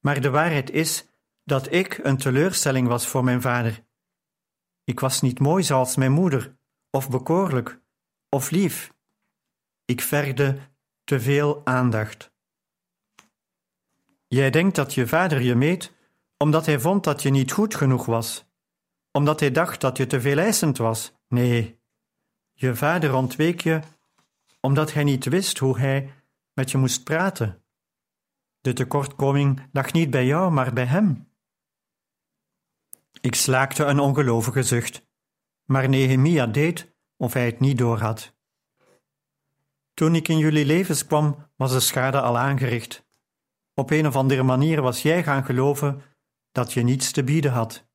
maar 0.00 0.20
de 0.20 0.30
waarheid 0.30 0.70
is 0.70 1.06
dat 1.44 1.72
ik 1.72 2.00
een 2.02 2.16
teleurstelling 2.16 2.88
was 2.88 3.06
voor 3.06 3.24
mijn 3.24 3.40
vader. 3.40 3.86
Ik 4.88 5.00
was 5.00 5.20
niet 5.20 5.38
mooi 5.38 5.62
zoals 5.62 5.96
mijn 5.96 6.12
moeder, 6.12 6.56
of 6.90 7.10
bekoorlijk, 7.10 7.80
of 8.28 8.50
lief. 8.50 8.92
Ik 9.84 10.00
vergde 10.00 10.58
te 11.04 11.20
veel 11.20 11.66
aandacht. 11.66 12.32
Jij 14.28 14.50
denkt 14.50 14.76
dat 14.76 14.94
je 14.94 15.06
vader 15.06 15.40
je 15.40 15.54
meet 15.54 15.94
omdat 16.36 16.66
hij 16.66 16.80
vond 16.80 17.04
dat 17.04 17.22
je 17.22 17.30
niet 17.30 17.52
goed 17.52 17.74
genoeg 17.74 18.06
was, 18.06 18.46
omdat 19.12 19.40
hij 19.40 19.50
dacht 19.50 19.80
dat 19.80 19.96
je 19.96 20.06
te 20.06 20.20
veel 20.20 20.38
eisend 20.38 20.78
was. 20.78 21.12
Nee, 21.26 21.80
je 22.52 22.74
vader 22.74 23.14
ontweek 23.14 23.60
je 23.60 23.80
omdat 24.60 24.92
hij 24.92 25.04
niet 25.04 25.24
wist 25.24 25.58
hoe 25.58 25.78
hij 25.78 26.12
met 26.52 26.70
je 26.70 26.78
moest 26.78 27.04
praten. 27.04 27.64
De 28.60 28.72
tekortkoming 28.72 29.68
lag 29.72 29.92
niet 29.92 30.10
bij 30.10 30.26
jou, 30.26 30.50
maar 30.52 30.72
bij 30.72 30.86
hem. 30.86 31.27
Ik 33.20 33.34
slaakte 33.34 33.84
een 33.84 33.98
ongelovige 33.98 34.62
zucht, 34.62 35.06
maar 35.64 35.88
Nehemia 35.88 36.46
deed 36.46 36.94
of 37.16 37.32
hij 37.32 37.46
het 37.46 37.60
niet 37.60 37.78
doorhad. 37.78 38.36
Toen 39.94 40.14
ik 40.14 40.28
in 40.28 40.38
jullie 40.38 40.66
levens 40.66 41.06
kwam, 41.06 41.50
was 41.56 41.72
de 41.72 41.80
schade 41.80 42.20
al 42.20 42.38
aangericht. 42.38 43.06
Op 43.74 43.90
een 43.90 44.06
of 44.06 44.16
andere 44.16 44.42
manier 44.42 44.82
was 44.82 45.02
jij 45.02 45.22
gaan 45.22 45.44
geloven 45.44 46.02
dat 46.52 46.72
je 46.72 46.82
niets 46.82 47.10
te 47.12 47.24
bieden 47.24 47.52
had. 47.52 47.86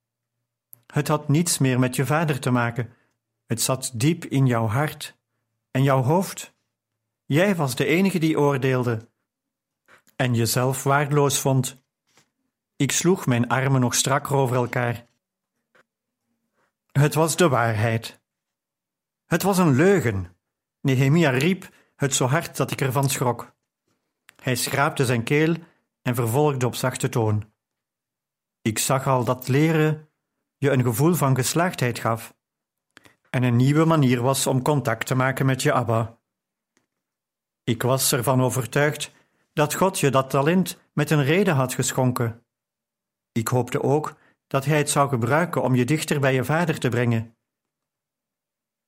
Het 0.94 1.08
had 1.08 1.28
niets 1.28 1.58
meer 1.58 1.80
met 1.80 1.96
je 1.96 2.06
vader 2.06 2.40
te 2.40 2.52
maken. 2.52 2.94
Het 3.46 3.62
zat 3.62 3.92
diep 3.94 4.26
in 4.26 4.46
jouw 4.46 4.68
hart 4.68 5.18
en 5.72 5.84
jouw 5.84 6.02
hoofd. 6.02 6.56
Jij 7.26 7.56
was 7.56 7.76
de 7.76 7.86
enige 7.86 8.20
die 8.20 8.40
oordeelde 8.40 9.10
en 10.16 10.36
jezelf 10.36 10.84
waardeloos 10.84 11.40
vond. 11.40 11.84
Ik 12.76 12.92
sloeg 12.92 13.26
mijn 13.26 13.48
armen 13.48 13.82
nog 13.82 13.96
strakker 13.96 14.36
over 14.36 14.56
elkaar. 14.56 15.08
Het 17.00 17.14
was 17.14 17.36
de 17.36 17.50
waarheid. 17.50 18.22
Het 19.26 19.44
was 19.44 19.58
een 19.58 19.76
leugen. 19.76 20.38
Nehemia 20.82 21.30
riep 21.30 21.70
het 21.96 22.16
zo 22.16 22.26
hard 22.26 22.58
dat 22.58 22.72
ik 22.72 22.82
ervan 22.82 23.10
schrok. 23.10 23.56
Hij 24.42 24.56
schraapte 24.56 25.06
zijn 25.06 25.24
keel 25.24 25.56
en 26.02 26.16
vervolgde 26.16 26.66
op 26.66 26.76
zachte 26.76 27.10
toon. 27.10 27.54
Ik 28.62 28.80
zag 28.80 29.08
al 29.08 29.24
dat 29.24 29.48
leren 29.48 30.10
je 30.58 30.70
een 30.70 30.84
gevoel 30.84 31.14
van 31.14 31.36
geslaagdheid 31.36 32.00
gaf 32.00 32.36
en 33.30 33.44
een 33.44 33.56
nieuwe 33.56 33.86
manier 33.86 34.22
was 34.22 34.48
om 34.48 34.62
contact 34.62 35.08
te 35.08 35.16
maken 35.16 35.46
met 35.46 35.62
je 35.62 35.74
Abba. 35.74 36.20
Ik 37.64 37.82
was 37.82 38.12
ervan 38.12 38.42
overtuigd 38.42 39.12
dat 39.54 39.74
God 39.74 40.00
je 40.00 40.12
dat 40.12 40.30
talent 40.30 40.80
met 40.94 41.10
een 41.10 41.24
reden 41.24 41.56
had 41.56 41.74
geschonken. 41.74 42.46
Ik 43.32 43.48
hoopte 43.48 43.82
ook 43.82 44.16
dat 44.54 44.66
Hij 44.66 44.78
het 44.78 44.90
zou 44.90 45.10
gebruiken 45.10 45.64
om 45.64 45.76
je 45.76 45.86
dichter 45.86 46.20
bij 46.20 46.34
je 46.34 46.44
vader 46.44 46.80
te 46.80 46.90
brengen. 46.90 47.38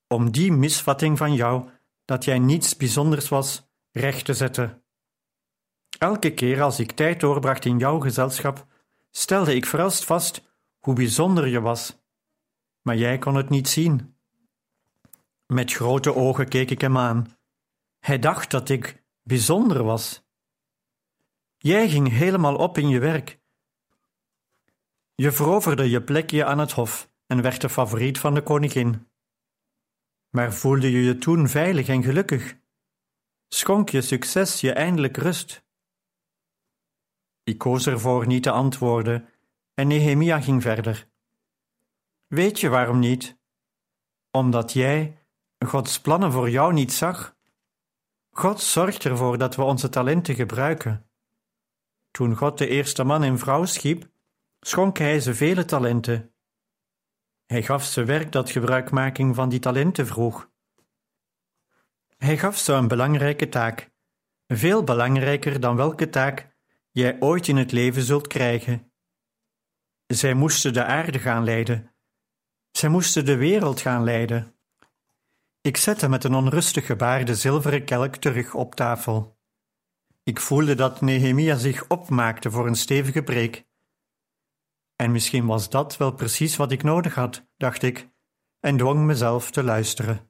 Om 0.07 0.31
die 0.31 0.51
misvatting 0.51 1.17
van 1.17 1.33
jou, 1.33 1.69
dat 2.03 2.23
jij 2.23 2.39
niets 2.39 2.77
bijzonders 2.77 3.29
was, 3.29 3.69
recht 3.91 4.25
te 4.25 4.33
zetten. 4.33 4.83
Elke 5.97 6.33
keer 6.33 6.61
als 6.61 6.79
ik 6.79 6.91
tijd 6.91 7.19
doorbracht 7.19 7.65
in 7.65 7.77
jouw 7.77 7.99
gezelschap, 7.99 8.65
stelde 9.11 9.55
ik 9.55 9.65
verrast 9.65 10.05
vast 10.05 10.41
hoe 10.79 10.95
bijzonder 10.95 11.47
je 11.47 11.61
was. 11.61 12.01
Maar 12.81 12.95
jij 12.95 13.17
kon 13.17 13.35
het 13.35 13.49
niet 13.49 13.67
zien. 13.67 14.15
Met 15.45 15.73
grote 15.73 16.15
ogen 16.15 16.47
keek 16.47 16.71
ik 16.71 16.81
hem 16.81 16.97
aan. 16.97 17.37
Hij 17.99 18.19
dacht 18.19 18.51
dat 18.51 18.69
ik 18.69 19.03
bijzonder 19.23 19.83
was. 19.83 20.23
Jij 21.57 21.89
ging 21.89 22.09
helemaal 22.09 22.55
op 22.55 22.77
in 22.77 22.89
je 22.89 22.99
werk. 22.99 23.43
Je 25.15 25.31
veroverde 25.31 25.89
je 25.89 26.03
plekje 26.03 26.45
aan 26.45 26.59
het 26.59 26.71
hof 26.71 27.09
en 27.27 27.41
werd 27.41 27.61
de 27.61 27.69
favoriet 27.69 28.19
van 28.19 28.33
de 28.33 28.41
koningin. 28.41 29.07
Maar 30.29 30.53
voelde 30.53 30.91
je 30.91 31.03
je 31.03 31.17
toen 31.17 31.47
veilig 31.47 31.87
en 31.87 32.03
gelukkig? 32.03 32.57
Schonk 33.47 33.89
je 33.89 34.01
succes 34.01 34.61
je 34.61 34.73
eindelijk 34.73 35.17
rust? 35.17 35.63
Ik 37.43 37.57
koos 37.57 37.87
ervoor 37.87 38.27
niet 38.27 38.43
te 38.43 38.51
antwoorden 38.51 39.29
en 39.73 39.87
Nehemia 39.87 40.41
ging 40.41 40.61
verder. 40.61 41.07
Weet 42.27 42.59
je 42.59 42.69
waarom 42.69 42.99
niet? 42.99 43.37
Omdat 44.31 44.73
jij 44.73 45.25
Gods 45.65 46.01
plannen 46.01 46.31
voor 46.31 46.49
jou 46.49 46.73
niet 46.73 46.93
zag. 46.93 47.35
God 48.31 48.61
zorgt 48.61 49.05
ervoor 49.05 49.37
dat 49.37 49.55
we 49.55 49.61
onze 49.61 49.89
talenten 49.89 50.35
gebruiken. 50.35 51.09
Toen 52.11 52.35
God 52.35 52.57
de 52.57 52.67
eerste 52.67 53.03
man 53.03 53.23
en 53.23 53.39
vrouw 53.39 53.65
schiep, 53.65 54.09
schonk 54.67 54.97
hij 54.97 55.19
ze 55.19 55.33
vele 55.35 55.65
talenten. 55.65 56.33
Hij 57.45 57.63
gaf 57.63 57.83
ze 57.83 58.03
werk 58.03 58.31
dat 58.31 58.51
gebruikmaking 58.51 59.35
van 59.35 59.49
die 59.49 59.59
talenten 59.59 60.07
vroeg. 60.07 60.51
Hij 62.17 62.37
gaf 62.37 62.57
ze 62.57 62.73
een 62.73 62.87
belangrijke 62.87 63.49
taak, 63.49 63.91
veel 64.47 64.83
belangrijker 64.83 65.59
dan 65.59 65.75
welke 65.75 66.09
taak 66.09 66.55
jij 66.91 67.17
ooit 67.19 67.47
in 67.47 67.57
het 67.57 67.71
leven 67.71 68.01
zult 68.01 68.27
krijgen. 68.27 68.91
Zij 70.07 70.33
moesten 70.33 70.73
de 70.73 70.83
aarde 70.83 71.19
gaan 71.19 71.43
leiden. 71.43 71.95
Zij 72.71 72.89
moesten 72.89 73.25
de 73.25 73.35
wereld 73.35 73.81
gaan 73.81 74.03
leiden. 74.03 74.55
Ik 75.61 75.77
zette 75.77 76.09
met 76.09 76.23
een 76.23 76.35
onrustig 76.35 76.85
gebaar 76.85 77.25
de 77.25 77.35
zilveren 77.35 77.85
kelk 77.85 78.15
terug 78.15 78.53
op 78.53 78.75
tafel. 78.75 79.37
Ik 80.23 80.39
voelde 80.39 80.75
dat 80.75 81.01
Nehemia 81.01 81.55
zich 81.55 81.87
opmaakte 81.87 82.51
voor 82.51 82.67
een 82.67 82.75
stevige 82.75 83.23
preek. 83.23 83.64
En 84.95 85.11
misschien 85.11 85.45
was 85.45 85.69
dat 85.69 85.97
wel 85.97 86.11
precies 86.11 86.55
wat 86.55 86.71
ik 86.71 86.83
nodig 86.83 87.15
had, 87.15 87.45
dacht 87.57 87.81
ik, 87.81 88.09
en 88.59 88.77
dwong 88.77 89.05
mezelf 89.05 89.51
te 89.51 89.63
luisteren. 89.63 90.29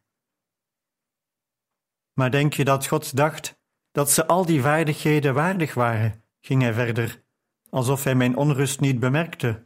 Maar 2.14 2.32
denk 2.32 2.54
je 2.54 2.66
dat 2.66 2.88
God 2.88 3.16
dacht 3.16 3.60
dat 3.92 4.12
ze 4.12 4.28
al 4.28 4.46
die 4.46 4.62
vaardigheden 4.62 5.34
waardig 5.34 5.74
waren? 5.74 6.24
ging 6.46 6.62
hij 6.62 6.74
verder, 6.74 7.24
alsof 7.70 8.04
hij 8.04 8.16
mijn 8.16 8.36
onrust 8.36 8.80
niet 8.80 9.00
bemerkte. 9.00 9.66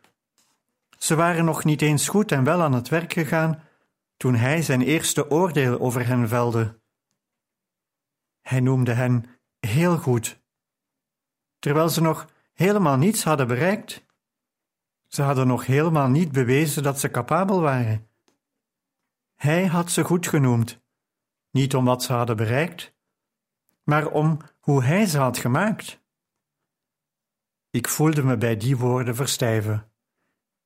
Ze 0.98 1.16
waren 1.16 1.46
nog 1.46 1.64
niet 1.64 1.82
eens 1.82 2.08
goed 2.08 2.32
en 2.32 2.44
wel 2.44 2.62
aan 2.62 2.74
het 2.74 2.90
werk 2.90 3.14
gegaan 3.14 3.64
toen 4.18 4.36
hij 4.36 4.62
zijn 4.62 4.82
eerste 4.82 5.30
oordeel 5.30 5.80
over 5.80 6.08
hen 6.08 6.28
velde. 6.28 6.80
Hij 8.42 8.60
noemde 8.60 8.94
hen 8.94 9.26
heel 9.60 9.98
goed, 9.98 10.42
terwijl 11.60 11.90
ze 11.90 12.02
nog 12.02 12.28
helemaal 12.54 12.98
niets 12.98 13.24
hadden 13.24 13.48
bereikt. 13.48 14.06
Ze 15.10 15.22
hadden 15.22 15.48
nog 15.48 15.66
helemaal 15.66 16.08
niet 16.08 16.32
bewezen 16.32 16.84
dat 16.84 17.00
ze 17.00 17.12
capabel 17.12 17.62
waren. 17.62 18.10
Hij 19.36 19.66
had 19.66 19.92
ze 19.92 20.04
goed 20.04 20.28
genoemd, 20.28 20.82
niet 21.52 21.76
om 21.76 21.86
wat 21.86 22.04
ze 22.04 22.14
hadden 22.14 22.38
bereikt, 22.38 22.94
maar 23.84 24.08
om 24.08 24.38
hoe 24.60 24.84
hij 24.84 25.06
ze 25.06 25.18
had 25.18 25.38
gemaakt. 25.38 26.02
Ik 27.70 27.88
voelde 27.88 28.24
me 28.24 28.38
bij 28.38 28.58
die 28.58 28.78
woorden 28.78 29.16
verstijven. 29.16 29.92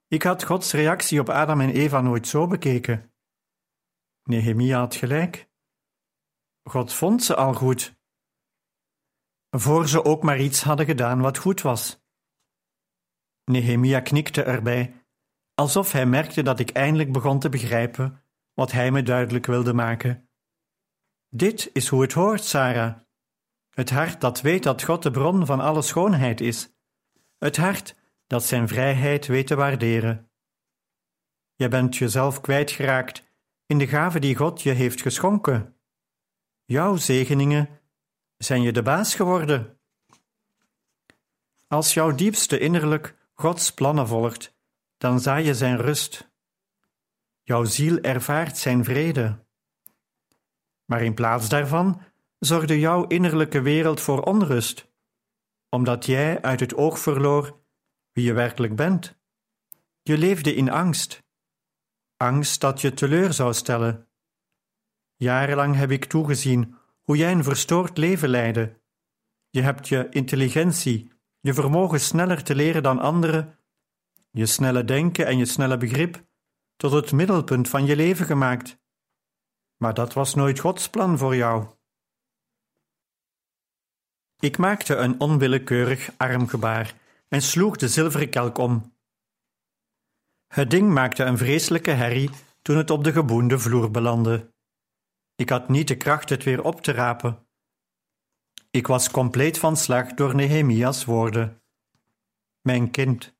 Ik 0.07 0.23
had 0.23 0.43
Gods 0.43 0.71
reactie 0.71 1.19
op 1.19 1.29
Adam 1.29 1.61
en 1.61 1.69
Eva 1.69 2.01
nooit 2.01 2.27
zo 2.27 2.47
bekeken. 2.47 3.13
Nehemia 4.23 4.79
had 4.79 4.95
gelijk. 4.95 5.49
God 6.63 6.93
vond 6.93 7.23
ze 7.23 7.35
al 7.35 7.53
goed, 7.53 7.95
voor 9.49 9.87
ze 9.87 10.03
ook 10.03 10.23
maar 10.23 10.39
iets 10.39 10.63
hadden 10.63 10.85
gedaan 10.85 11.21
wat 11.21 11.37
goed 11.37 11.61
was. 11.61 12.02
Nehemia 13.45 13.99
knikte 13.99 14.43
erbij, 14.43 14.93
alsof 15.55 15.91
hij 15.91 16.05
merkte 16.05 16.43
dat 16.43 16.59
ik 16.59 16.69
eindelijk 16.69 17.11
begon 17.11 17.39
te 17.39 17.49
begrijpen 17.49 18.23
wat 18.53 18.71
hij 18.71 18.91
me 18.91 19.03
duidelijk 19.03 19.45
wilde 19.45 19.73
maken. 19.73 20.29
Dit 21.29 21.69
is 21.73 21.87
hoe 21.87 22.01
het 22.01 22.13
hoort, 22.13 22.43
Sarah. 22.43 22.95
Het 23.69 23.89
hart 23.89 24.21
dat 24.21 24.41
weet 24.41 24.63
dat 24.63 24.83
God 24.83 25.03
de 25.03 25.11
bron 25.11 25.45
van 25.45 25.59
alle 25.59 25.81
schoonheid 25.81 26.41
is. 26.41 26.69
Het 27.37 27.57
hart 27.57 27.95
dat 28.27 28.45
zijn 28.45 28.67
vrijheid 28.67 29.27
weet 29.27 29.47
te 29.47 29.55
waarderen. 29.55 30.31
Je 31.55 31.67
bent 31.67 31.97
jezelf 31.97 32.41
kwijtgeraakt 32.41 33.23
in 33.65 33.77
de 33.77 33.87
gave 33.87 34.19
die 34.19 34.35
God 34.35 34.61
je 34.61 34.71
heeft 34.71 35.01
geschonken. 35.01 35.75
Jouw 36.65 36.95
zegeningen 36.95 37.81
zijn 38.37 38.61
je 38.61 38.71
de 38.71 38.81
baas 38.81 39.15
geworden. 39.15 39.77
Als 41.67 41.93
jouw 41.93 42.15
diepste 42.15 42.59
innerlijk 42.59 43.15
Gods 43.43 43.73
plannen 43.73 44.07
volgt, 44.07 44.57
dan 44.97 45.19
zaai 45.19 45.45
je 45.45 45.55
zijn 45.55 45.77
rust. 45.77 46.31
Jouw 47.41 47.63
ziel 47.63 47.99
ervaart 47.99 48.57
zijn 48.57 48.83
vrede. 48.83 49.45
Maar 50.85 51.01
in 51.01 51.13
plaats 51.13 51.49
daarvan 51.49 52.01
zorgde 52.39 52.79
jouw 52.79 53.07
innerlijke 53.07 53.61
wereld 53.61 54.01
voor 54.01 54.21
onrust, 54.21 54.91
omdat 55.69 56.05
jij 56.05 56.41
uit 56.41 56.59
het 56.59 56.75
oog 56.75 56.99
verloor 56.99 57.63
wie 58.11 58.25
je 58.25 58.33
werkelijk 58.33 58.75
bent. 58.75 59.19
Je 60.01 60.17
leefde 60.17 60.55
in 60.55 60.71
angst, 60.71 61.23
angst 62.17 62.61
dat 62.61 62.81
je 62.81 62.93
teleur 62.93 63.33
zou 63.33 63.53
stellen. 63.53 64.07
Jarenlang 65.15 65.75
heb 65.75 65.91
ik 65.91 66.05
toegezien 66.05 66.77
hoe 67.01 67.17
jij 67.17 67.31
een 67.31 67.43
verstoord 67.43 67.97
leven 67.97 68.29
leidde. 68.29 68.81
Je 69.49 69.61
hebt 69.61 69.87
je 69.87 70.07
intelligentie, 70.09 71.12
je 71.43 71.53
vermogen 71.53 71.99
sneller 71.99 72.43
te 72.43 72.55
leren 72.55 72.83
dan 72.83 72.99
anderen, 72.99 73.59
je 74.31 74.45
snelle 74.45 74.83
denken 74.83 75.25
en 75.25 75.37
je 75.37 75.45
snelle 75.45 75.77
begrip 75.77 76.25
tot 76.75 76.91
het 76.91 77.11
middelpunt 77.11 77.69
van 77.69 77.85
je 77.85 77.95
leven 77.95 78.25
gemaakt. 78.25 78.77
Maar 79.77 79.93
dat 79.93 80.13
was 80.13 80.35
nooit 80.35 80.59
Gods 80.59 80.89
plan 80.89 81.17
voor 81.17 81.35
jou. 81.35 81.67
Ik 84.39 84.57
maakte 84.57 84.95
een 84.95 85.19
onwillekeurig 85.19 86.11
armgebaar 86.17 86.95
en 87.27 87.41
sloeg 87.41 87.75
de 87.75 87.87
zilveren 87.87 88.29
kelk 88.29 88.57
om. 88.57 88.95
Het 90.47 90.69
ding 90.69 90.91
maakte 90.91 91.23
een 91.23 91.37
vreselijke 91.37 91.91
herrie 91.91 92.29
toen 92.61 92.77
het 92.77 92.89
op 92.89 93.03
de 93.03 93.11
geboende 93.11 93.59
vloer 93.59 93.91
belandde. 93.91 94.53
Ik 95.35 95.49
had 95.49 95.69
niet 95.69 95.87
de 95.87 95.97
kracht 95.97 96.29
het 96.29 96.43
weer 96.43 96.63
op 96.63 96.81
te 96.81 96.91
rapen. 96.91 97.47
Ik 98.75 98.87
was 98.87 99.11
compleet 99.11 99.59
van 99.59 99.77
slag 99.77 100.13
door 100.13 100.35
Nehemia's 100.35 101.05
woorden. 101.05 101.61
Mijn 102.61 102.91
kind, 102.91 103.35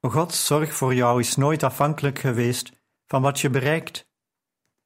Gods 0.00 0.46
zorg 0.46 0.74
voor 0.74 0.94
jou 0.94 1.20
is 1.20 1.36
nooit 1.36 1.62
afhankelijk 1.62 2.18
geweest 2.18 2.72
van 3.06 3.22
wat 3.22 3.40
je 3.40 3.50
bereikt. 3.50 4.10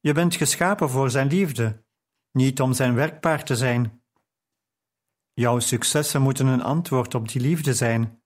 Je 0.00 0.12
bent 0.12 0.34
geschapen 0.34 0.90
voor 0.90 1.10
Zijn 1.10 1.26
liefde, 1.26 1.84
niet 2.32 2.60
om 2.60 2.72
Zijn 2.72 2.94
werkpaard 2.94 3.46
te 3.46 3.56
zijn. 3.56 4.02
Jouw 5.32 5.58
successen 5.58 6.22
moeten 6.22 6.46
een 6.46 6.62
antwoord 6.62 7.14
op 7.14 7.28
die 7.28 7.40
liefde 7.40 7.74
zijn, 7.74 8.22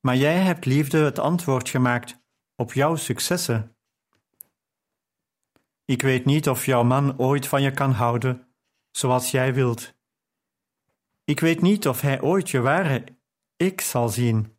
maar 0.00 0.16
jij 0.16 0.38
hebt 0.38 0.64
liefde 0.64 0.98
het 0.98 1.18
antwoord 1.18 1.68
gemaakt 1.68 2.22
op 2.56 2.72
jouw 2.72 2.96
successen. 2.96 3.76
Ik 5.84 6.02
weet 6.02 6.24
niet 6.24 6.48
of 6.48 6.66
jouw 6.66 6.82
man 6.82 7.18
ooit 7.18 7.46
van 7.48 7.62
je 7.62 7.70
kan 7.70 7.92
houden 7.92 8.54
zoals 8.90 9.30
jij 9.30 9.54
wilt. 9.54 9.93
Ik 11.24 11.40
weet 11.40 11.60
niet 11.60 11.88
of 11.88 12.00
hij 12.00 12.22
ooit 12.22 12.50
je 12.50 12.60
ware 12.60 13.04
ik 13.56 13.80
zal 13.80 14.08
zien. 14.08 14.58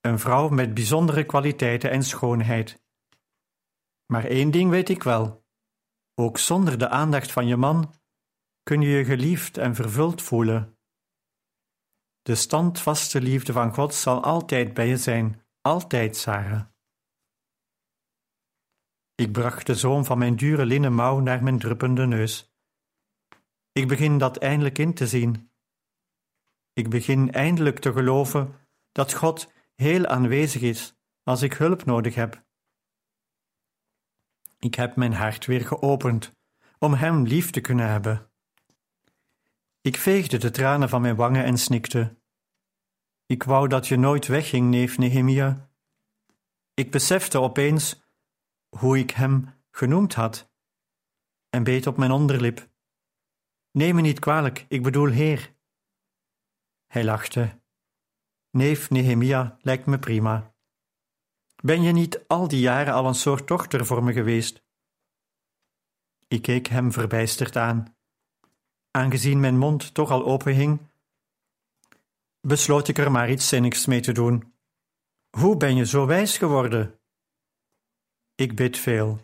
Een 0.00 0.18
vrouw 0.18 0.48
met 0.48 0.74
bijzondere 0.74 1.24
kwaliteiten 1.24 1.90
en 1.90 2.02
schoonheid. 2.02 2.82
Maar 4.06 4.24
één 4.24 4.50
ding 4.50 4.70
weet 4.70 4.88
ik 4.88 5.02
wel: 5.02 5.46
ook 6.14 6.38
zonder 6.38 6.78
de 6.78 6.88
aandacht 6.88 7.32
van 7.32 7.46
je 7.46 7.56
man 7.56 7.94
kun 8.62 8.80
je 8.80 8.88
je 8.88 9.04
geliefd 9.04 9.56
en 9.56 9.74
vervuld 9.74 10.22
voelen. 10.22 10.78
De 12.22 12.34
standvaste 12.34 13.20
liefde 13.20 13.52
van 13.52 13.74
God 13.74 13.94
zal 13.94 14.22
altijd 14.22 14.74
bij 14.74 14.88
je 14.88 14.96
zijn, 14.96 15.42
altijd, 15.60 16.16
Sarah. 16.16 16.66
Ik 19.14 19.32
bracht 19.32 19.66
de 19.66 19.74
zoom 19.74 20.04
van 20.04 20.18
mijn 20.18 20.36
dure 20.36 20.66
linnen 20.66 20.92
mouw 20.92 21.18
naar 21.18 21.42
mijn 21.42 21.58
druppende 21.58 22.06
neus. 22.06 22.54
Ik 23.72 23.88
begin 23.88 24.18
dat 24.18 24.36
eindelijk 24.36 24.78
in 24.78 24.94
te 24.94 25.06
zien. 25.06 25.53
Ik 26.74 26.90
begin 26.90 27.32
eindelijk 27.32 27.78
te 27.78 27.92
geloven 27.92 28.54
dat 28.92 29.12
God 29.12 29.52
heel 29.74 30.06
aanwezig 30.06 30.62
is 30.62 30.96
als 31.22 31.42
ik 31.42 31.52
hulp 31.52 31.84
nodig 31.84 32.14
heb. 32.14 32.44
Ik 34.58 34.74
heb 34.74 34.96
mijn 34.96 35.12
hart 35.12 35.46
weer 35.46 35.66
geopend 35.66 36.32
om 36.78 36.94
Hem 36.94 37.26
lief 37.26 37.50
te 37.50 37.60
kunnen 37.60 37.88
hebben. 37.88 38.30
Ik 39.80 39.96
veegde 39.96 40.38
de 40.38 40.50
tranen 40.50 40.88
van 40.88 41.00
mijn 41.00 41.16
wangen 41.16 41.44
en 41.44 41.58
snikte. 41.58 42.16
Ik 43.26 43.42
wou 43.42 43.68
dat 43.68 43.88
je 43.88 43.96
nooit 43.96 44.26
wegging, 44.26 44.70
neef 44.70 44.98
Nehemia. 44.98 45.70
Ik 46.74 46.90
besefte 46.90 47.40
opeens 47.40 48.02
hoe 48.68 48.98
ik 48.98 49.10
hem 49.10 49.62
genoemd 49.70 50.14
had 50.14 50.52
en 51.50 51.64
beet 51.64 51.86
op 51.86 51.96
mijn 51.96 52.10
onderlip. 52.10 52.68
Neem 53.70 53.94
me 53.94 54.00
niet 54.00 54.18
kwalijk, 54.18 54.66
ik 54.68 54.82
bedoel 54.82 55.08
Heer. 55.08 55.53
Hij 56.94 57.04
lachte. 57.04 57.60
Neef 58.50 58.90
Nehemia 58.90 59.58
lijkt 59.60 59.86
me 59.86 59.98
prima. 59.98 60.54
Ben 61.62 61.82
je 61.82 61.92
niet 61.92 62.24
al 62.26 62.48
die 62.48 62.60
jaren 62.60 62.94
al 62.94 63.06
een 63.06 63.14
soort 63.14 63.48
dochter 63.48 63.86
voor 63.86 64.04
me 64.04 64.12
geweest? 64.12 64.64
Ik 66.28 66.42
keek 66.42 66.66
hem 66.66 66.92
verbijsterd 66.92 67.56
aan. 67.56 67.96
Aangezien 68.90 69.40
mijn 69.40 69.58
mond 69.58 69.94
toch 69.94 70.10
al 70.10 70.24
open 70.24 70.54
hing, 70.54 70.80
besloot 72.40 72.88
ik 72.88 72.98
er 72.98 73.10
maar 73.10 73.30
iets 73.30 73.48
zinnigs 73.48 73.86
mee 73.86 74.00
te 74.00 74.12
doen. 74.12 74.54
Hoe 75.30 75.56
ben 75.56 75.76
je 75.76 75.86
zo 75.86 76.06
wijs 76.06 76.38
geworden? 76.38 77.00
Ik 78.34 78.56
bid 78.56 78.78
veel. 78.78 79.20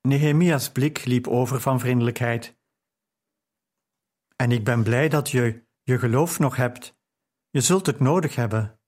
Nehemia's 0.00 0.72
blik 0.72 1.04
liep 1.04 1.26
over 1.26 1.60
van 1.60 1.80
vriendelijkheid. 1.80 2.56
En 4.36 4.52
ik 4.52 4.64
ben 4.64 4.82
blij 4.82 5.08
dat 5.08 5.30
je 5.30 5.66
je 5.88 5.98
geloof 5.98 6.38
nog 6.38 6.56
hebt. 6.56 6.96
Je 7.50 7.60
zult 7.60 7.86
het 7.86 8.00
nodig 8.00 8.34
hebben. 8.34 8.80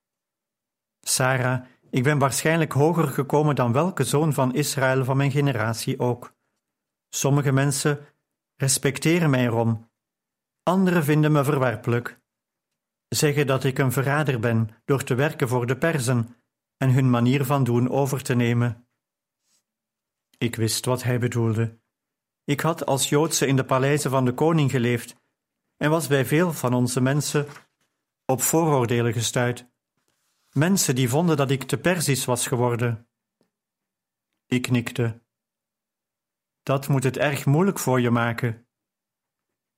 Sarah, 1.00 1.64
ik 1.90 2.02
ben 2.02 2.18
waarschijnlijk 2.18 2.72
hoger 2.72 3.08
gekomen 3.08 3.54
dan 3.54 3.72
welke 3.72 4.04
zoon 4.04 4.32
van 4.32 4.54
Israël 4.54 5.04
van 5.04 5.16
mijn 5.16 5.30
generatie 5.30 5.98
ook. 5.98 6.34
Sommige 7.08 7.52
mensen 7.52 8.06
respecteren 8.56 9.30
mij 9.30 9.44
erom, 9.44 9.90
anderen 10.62 11.04
vinden 11.04 11.32
me 11.32 11.44
verwerpelijk. 11.44 12.20
Zeggen 13.08 13.46
dat 13.46 13.64
ik 13.64 13.78
een 13.78 13.92
verrader 13.92 14.40
ben 14.40 14.70
door 14.84 15.04
te 15.04 15.14
werken 15.14 15.48
voor 15.48 15.66
de 15.66 15.76
Perzen 15.76 16.36
en 16.76 16.90
hun 16.90 17.10
manier 17.10 17.44
van 17.44 17.64
doen 17.64 17.90
over 17.90 18.22
te 18.22 18.34
nemen. 18.34 18.88
Ik 20.38 20.56
wist 20.56 20.84
wat 20.84 21.02
hij 21.02 21.18
bedoelde. 21.18 21.78
Ik 22.44 22.60
had 22.60 22.86
als 22.86 23.08
Joodse 23.08 23.46
in 23.46 23.56
de 23.56 23.64
paleizen 23.64 24.10
van 24.10 24.24
de 24.24 24.34
koning 24.34 24.70
geleefd 24.70 25.19
en 25.80 25.90
was 25.90 26.06
bij 26.06 26.24
veel 26.24 26.52
van 26.52 26.74
onze 26.74 27.00
mensen 27.00 27.46
op 28.24 28.42
vooroordelen 28.42 29.12
gestuurd. 29.12 29.66
Mensen 30.52 30.94
die 30.94 31.08
vonden 31.08 31.36
dat 31.36 31.50
ik 31.50 31.62
te 31.62 31.78
Perzisch 31.78 32.24
was 32.24 32.46
geworden. 32.46 33.08
Ik 34.46 34.62
knikte. 34.62 35.20
Dat 36.62 36.88
moet 36.88 37.04
het 37.04 37.16
erg 37.16 37.46
moeilijk 37.46 37.78
voor 37.78 38.00
je 38.00 38.10
maken. 38.10 38.66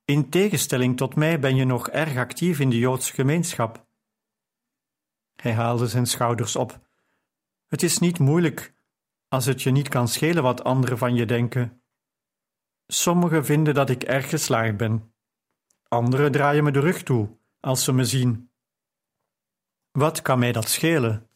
In 0.05 0.31
tegenstelling 0.31 0.97
tot 0.97 1.15
mij 1.15 1.39
ben 1.39 1.57
je 1.57 1.65
nog 1.65 1.89
erg 1.89 2.17
actief 2.17 2.61
in 2.61 2.71
de 2.71 2.79
Joodse 2.79 3.13
gemeenschap. 3.13 3.87
Hij 5.35 5.53
haalde 5.53 5.87
zijn 5.87 6.07
schouders 6.07 6.57
op. 6.57 6.81
Het 7.67 7.83
is 7.83 7.99
niet 7.99 8.19
moeilijk 8.19 8.75
als 9.29 9.45
het 9.45 9.63
je 9.63 9.71
niet 9.71 9.89
kan 9.89 10.09
schelen 10.09 10.43
wat 10.43 10.65
anderen 10.65 10.99
van 10.99 11.15
je 11.15 11.27
denken. 11.27 11.83
Sommigen 12.87 13.45
vinden 13.45 13.75
dat 13.75 13.91
ik 13.91 14.03
erg 14.03 14.29
geslaagd 14.29 14.77
ben. 14.77 15.12
Anderen 15.93 16.33
draaien 16.33 16.65
me 16.65 16.71
de 16.71 16.81
rug 16.81 17.03
toe 17.03 17.39
als 17.61 17.85
ze 17.85 17.93
me 17.93 18.05
zien. 18.05 18.51
Wat 19.91 20.23
kan 20.23 20.39
mij 20.39 20.53
dat 20.53 20.69
schelen, 20.69 21.29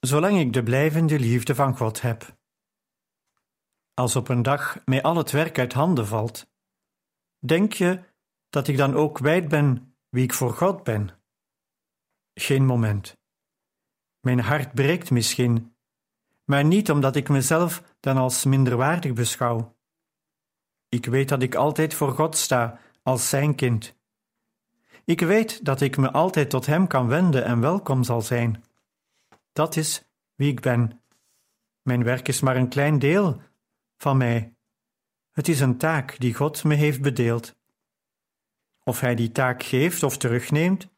zolang 0.00 0.38
ik 0.38 0.52
de 0.52 0.62
blijvende 0.62 1.18
liefde 1.18 1.54
van 1.54 1.76
God 1.76 2.00
heb? 2.00 2.36
Als 3.94 4.16
op 4.16 4.28
een 4.28 4.42
dag 4.42 4.78
mij 4.84 5.02
al 5.02 5.16
het 5.16 5.30
werk 5.30 5.58
uit 5.58 5.72
handen 5.72 6.06
valt, 6.06 6.50
denk 7.38 7.72
je 7.72 8.00
dat 8.48 8.68
ik 8.68 8.76
dan 8.76 8.94
ook 8.94 9.14
kwijt 9.14 9.48
ben 9.48 9.96
wie 10.08 10.24
ik 10.24 10.32
voor 10.32 10.52
God 10.52 10.82
ben? 10.82 11.10
Geen 12.34 12.64
moment. 12.64 13.16
Mijn 14.20 14.40
hart 14.40 14.74
breekt 14.74 15.10
misschien, 15.10 15.76
maar 16.44 16.64
niet 16.64 16.90
omdat 16.90 17.16
ik 17.16 17.28
mezelf 17.28 17.96
dan 18.00 18.16
als 18.16 18.44
minderwaardig 18.44 19.12
beschouw. 19.12 19.76
Ik 20.88 21.06
weet 21.06 21.28
dat 21.28 21.42
ik 21.42 21.54
altijd 21.54 21.94
voor 21.94 22.12
God 22.12 22.36
sta 22.36 22.80
als 23.08 23.28
Zijn 23.28 23.54
kind. 23.54 23.96
Ik 25.04 25.20
weet 25.20 25.64
dat 25.64 25.80
ik 25.80 25.96
me 25.96 26.10
altijd 26.10 26.50
tot 26.50 26.66
Hem 26.66 26.86
kan 26.86 27.06
wenden 27.06 27.44
en 27.44 27.60
welkom 27.60 28.04
zal 28.04 28.22
zijn. 28.22 28.64
Dat 29.52 29.76
is 29.76 30.04
wie 30.34 30.50
ik 30.50 30.60
ben. 30.60 31.02
Mijn 31.82 32.04
werk 32.04 32.28
is 32.28 32.40
maar 32.40 32.56
een 32.56 32.68
klein 32.68 32.98
deel 32.98 33.42
van 33.96 34.16
mij. 34.16 34.54
Het 35.30 35.48
is 35.48 35.60
een 35.60 35.76
taak 35.76 36.18
die 36.18 36.34
God 36.34 36.64
me 36.64 36.74
heeft 36.74 37.00
bedeeld. 37.00 37.56
Of 38.84 39.00
Hij 39.00 39.14
die 39.14 39.32
taak 39.32 39.62
geeft 39.62 40.02
of 40.02 40.16
terugneemt, 40.16 40.88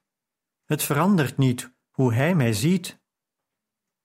het 0.65 0.83
verandert 0.83 1.37
niet 1.37 1.73
hoe 1.91 2.15
Hij 2.15 2.35
mij 2.35 2.53
ziet. 2.53 2.99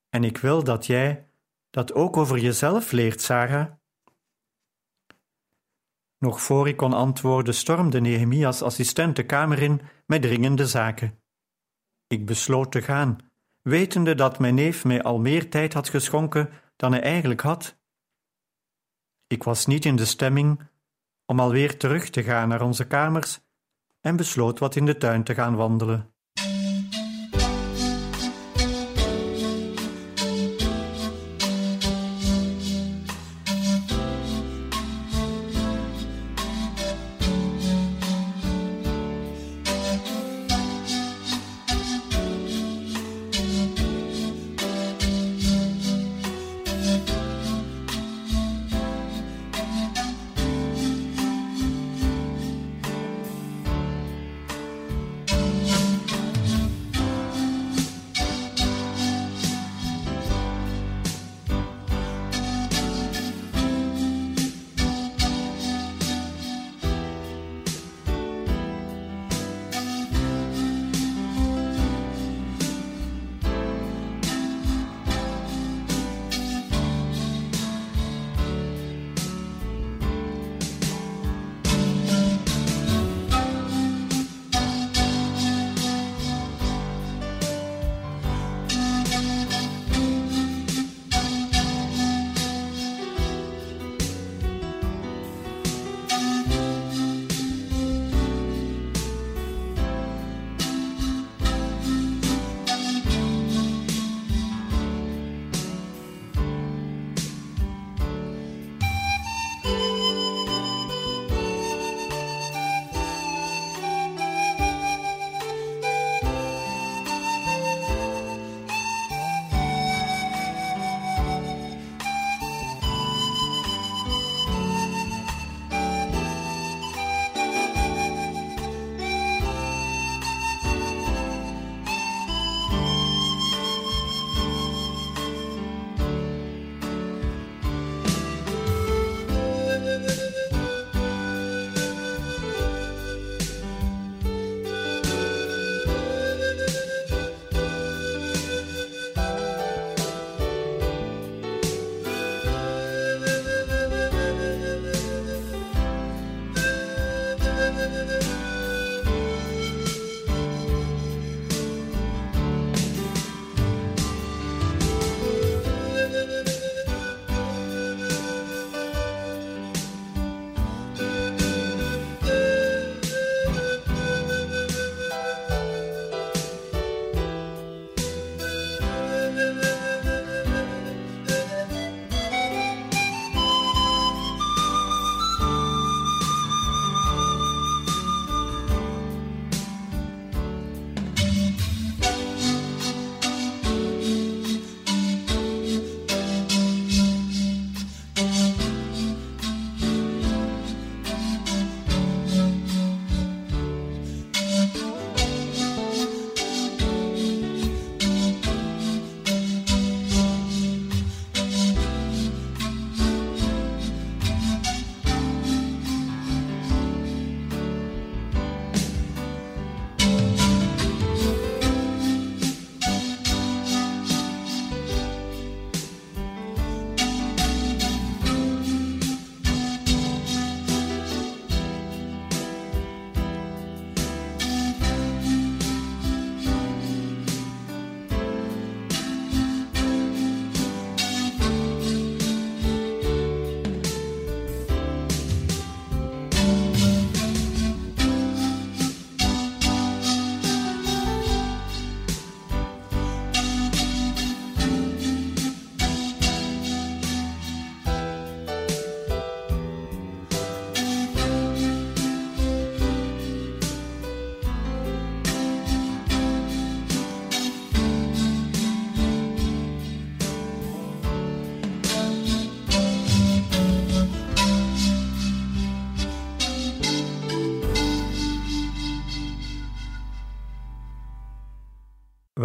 En 0.10 0.24
ik 0.24 0.38
wil 0.38 0.64
dat 0.64 0.86
jij 0.86 1.28
dat 1.70 1.94
ook 1.94 2.18
over 2.18 2.38
jezelf 2.38 2.92
leert, 2.92 3.22
Sarah. 3.22 3.72
Nog 6.26 6.42
voor 6.42 6.68
ik 6.68 6.78
kon 6.78 6.94
antwoorden, 6.94 7.54
stormde 7.54 8.02
Nehemias 8.02 8.62
assistent 8.62 9.16
de 9.16 9.26
kamer 9.26 9.62
in 9.62 9.82
met 10.06 10.22
dringende 10.22 10.68
zaken. 10.68 11.20
Ik 12.08 12.26
besloot 12.26 12.72
te 12.72 12.82
gaan, 12.82 13.18
wetende 13.62 14.16
dat 14.16 14.40
mijn 14.40 14.56
neef 14.56 14.86
mij 14.86 15.04
al 15.04 15.20
meer 15.20 15.50
tijd 15.50 15.74
had 15.74 15.90
geschonken 15.90 16.50
dan 16.76 16.92
hij 16.92 17.02
eigenlijk 17.02 17.42
had. 17.42 17.78
Ik 19.28 19.44
was 19.44 19.66
niet 19.66 19.86
in 19.86 19.96
de 19.96 20.06
stemming 20.06 20.70
om 21.26 21.40
alweer 21.40 21.78
terug 21.78 22.10
te 22.10 22.24
gaan 22.24 22.48
naar 22.48 22.62
onze 22.62 22.88
kamers 22.88 23.40
en 24.02 24.16
besloot 24.16 24.60
wat 24.60 24.76
in 24.76 24.86
de 24.86 24.98
tuin 24.98 25.24
te 25.24 25.34
gaan 25.34 25.56
wandelen. 25.56 26.15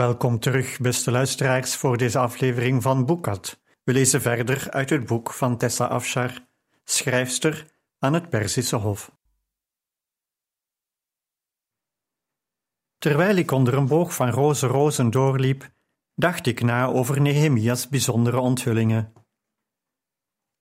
Welkom 0.01 0.39
terug, 0.39 0.79
beste 0.79 1.11
luisteraars, 1.11 1.77
voor 1.77 1.97
deze 1.97 2.19
aflevering 2.19 2.83
van 2.83 3.07
Boekat. 3.07 3.61
We 3.85 3.93
lezen 3.93 4.21
verder 4.21 4.71
uit 4.71 4.91
het 4.91 5.07
boek 5.07 5.33
van 5.33 5.57
Tessa 5.57 5.87
Afshar, 5.87 6.47
schrijfster 6.85 7.67
aan 7.99 8.13
het 8.13 8.29
Perzische 8.29 8.77
Hof. 8.77 9.17
Terwijl 12.99 13.37
ik 13.37 13.51
onder 13.51 13.75
een 13.75 13.87
boog 13.87 14.15
van 14.15 14.31
roze 14.31 14.67
rozen 14.67 15.11
doorliep, 15.11 15.71
dacht 16.15 16.47
ik 16.47 16.63
na 16.63 16.87
over 16.87 17.21
Nehemia's 17.21 17.89
bijzondere 17.89 18.39
onthullingen. 18.39 19.13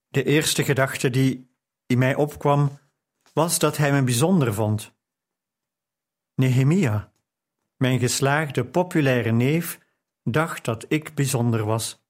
De 0.08 0.23
eerste 0.23 0.63
gedachte 0.63 1.10
die 1.10 1.56
in 1.86 1.97
mij 1.97 2.15
opkwam, 2.15 2.80
was 3.34 3.60
dat 3.60 3.78
hij 3.78 3.91
me 3.91 4.04
bijzonder 4.04 4.54
vond. 4.54 4.93
Nehemia, 6.36 7.12
mijn 7.79 7.99
geslaagde 7.99 8.65
populaire 8.65 9.31
neef, 9.31 9.79
dacht 10.23 10.65
dat 10.65 10.85
ik 10.87 11.15
bijzonder 11.15 11.65
was. 11.65 12.03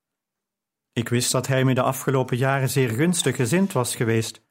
Ik 0.93 1.09
wist 1.09 1.31
dat 1.31 1.47
hij 1.47 1.65
me 1.65 1.73
de 1.73 1.81
afgelopen 1.81 2.37
jaren 2.37 2.69
zeer 2.69 2.89
gunstig 2.89 3.35
gezind 3.35 3.71
was 3.71 3.95
geweest, 3.95 4.41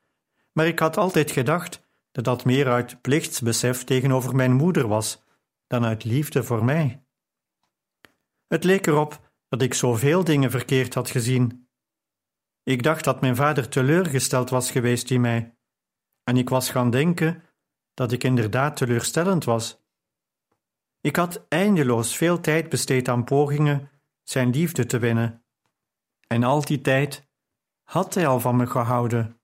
maar 0.53 0.67
ik 0.67 0.79
had 0.79 0.97
altijd 0.97 1.31
gedacht 1.31 1.87
dat 2.13 2.25
dat 2.25 2.45
meer 2.45 2.69
uit 2.69 3.01
plichtsbesef 3.01 3.85
tegenover 3.85 4.37
mijn 4.37 4.53
moeder 4.53 4.89
was 4.89 5.23
dan 5.67 5.85
uit 5.85 6.05
liefde 6.05 6.45
voor 6.45 6.65
mij. 6.65 7.03
Het 8.47 8.65
leek 8.65 8.87
erop 8.87 9.31
dat 9.49 9.63
ik 9.63 9.75
zoveel 9.75 10.25
dingen 10.25 10.51
verkeerd 10.51 10.95
had 10.95 11.11
gezien. 11.11 11.69
Ik 12.63 12.83
dacht 12.83 13.05
dat 13.05 13.21
mijn 13.21 13.37
vader 13.37 13.69
teleurgesteld 13.69 14.51
was 14.51 14.71
geweest 14.71 15.11
in 15.11 15.21
mij, 15.21 15.57
en 16.25 16.37
ik 16.37 16.49
was 16.49 16.71
gaan 16.71 16.91
denken 16.91 17.43
dat 17.95 18.13
ik 18.13 18.25
inderdaad 18.25 18.77
teleurstellend 18.77 19.45
was. 19.45 19.87
Ik 21.01 21.17
had 21.17 21.47
eindeloos 21.49 22.17
veel 22.17 22.41
tijd 22.41 22.69
besteed 22.69 23.09
aan 23.09 23.25
pogingen 23.25 23.91
zijn 24.23 24.51
liefde 24.51 24.87
te 24.87 24.99
winnen, 24.99 25.45
en 26.27 26.43
al 26.43 26.65
die 26.65 26.81
tijd 26.81 27.29
had 27.83 28.15
hij 28.15 28.27
al 28.27 28.41
van 28.41 28.57
me 28.57 28.67
gehouden. 28.67 29.41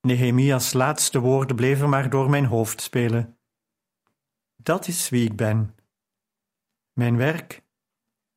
Nehemia's 0.00 0.72
laatste 0.72 1.18
woorden 1.18 1.56
bleven 1.56 1.88
maar 1.88 2.10
door 2.10 2.30
mijn 2.30 2.44
hoofd 2.44 2.80
spelen. 2.80 3.38
Dat 4.56 4.86
is 4.86 5.08
wie 5.08 5.24
ik 5.24 5.36
ben. 5.36 5.76
Mijn 6.92 7.16
werk 7.16 7.64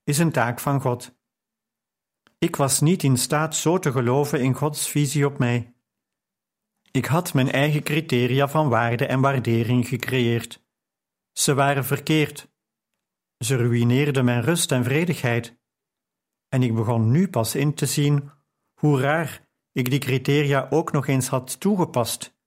is 0.04 0.18
een 0.18 0.32
taak 0.32 0.60
van 0.60 0.82
God. 0.82 1.18
Ik 2.38 2.56
was 2.56 2.82
niet 2.82 3.04
in 3.04 3.18
staat 3.18 3.56
zo 3.56 3.80
te 3.80 3.92
geloven 3.92 4.42
in 4.42 4.54
Gods 4.54 4.90
visie 4.90 5.26
op 5.26 5.38
mij. 5.38 5.76
Ik 6.92 7.06
had 7.06 7.34
mijn 7.34 7.52
eigen 7.52 7.84
criteria 7.84 8.48
van 8.48 8.70
waarde 8.70 9.06
en 9.06 9.22
waardering 9.22 9.88
gecreëerd. 9.88 10.65
Ze 11.38 11.54
waren 11.54 11.86
verkeerd. 11.86 12.48
Ze 13.38 13.56
ruïneerden 13.56 14.26
mijn 14.26 14.42
rust 14.42 14.72
en 14.72 14.84
vredigheid. 14.84 15.58
En 16.48 16.64
ik 16.64 16.76
begon 16.76 17.12
nu 17.12 17.30
pas 17.30 17.56
in 17.56 17.74
te 17.74 17.86
zien 17.86 18.32
hoe 18.74 19.02
raar 19.02 19.48
ik 19.72 19.90
die 19.90 20.00
criteria 20.00 20.68
ook 20.70 20.92
nog 20.92 21.08
eens 21.08 21.28
had 21.28 21.60
toegepast. 21.60 22.38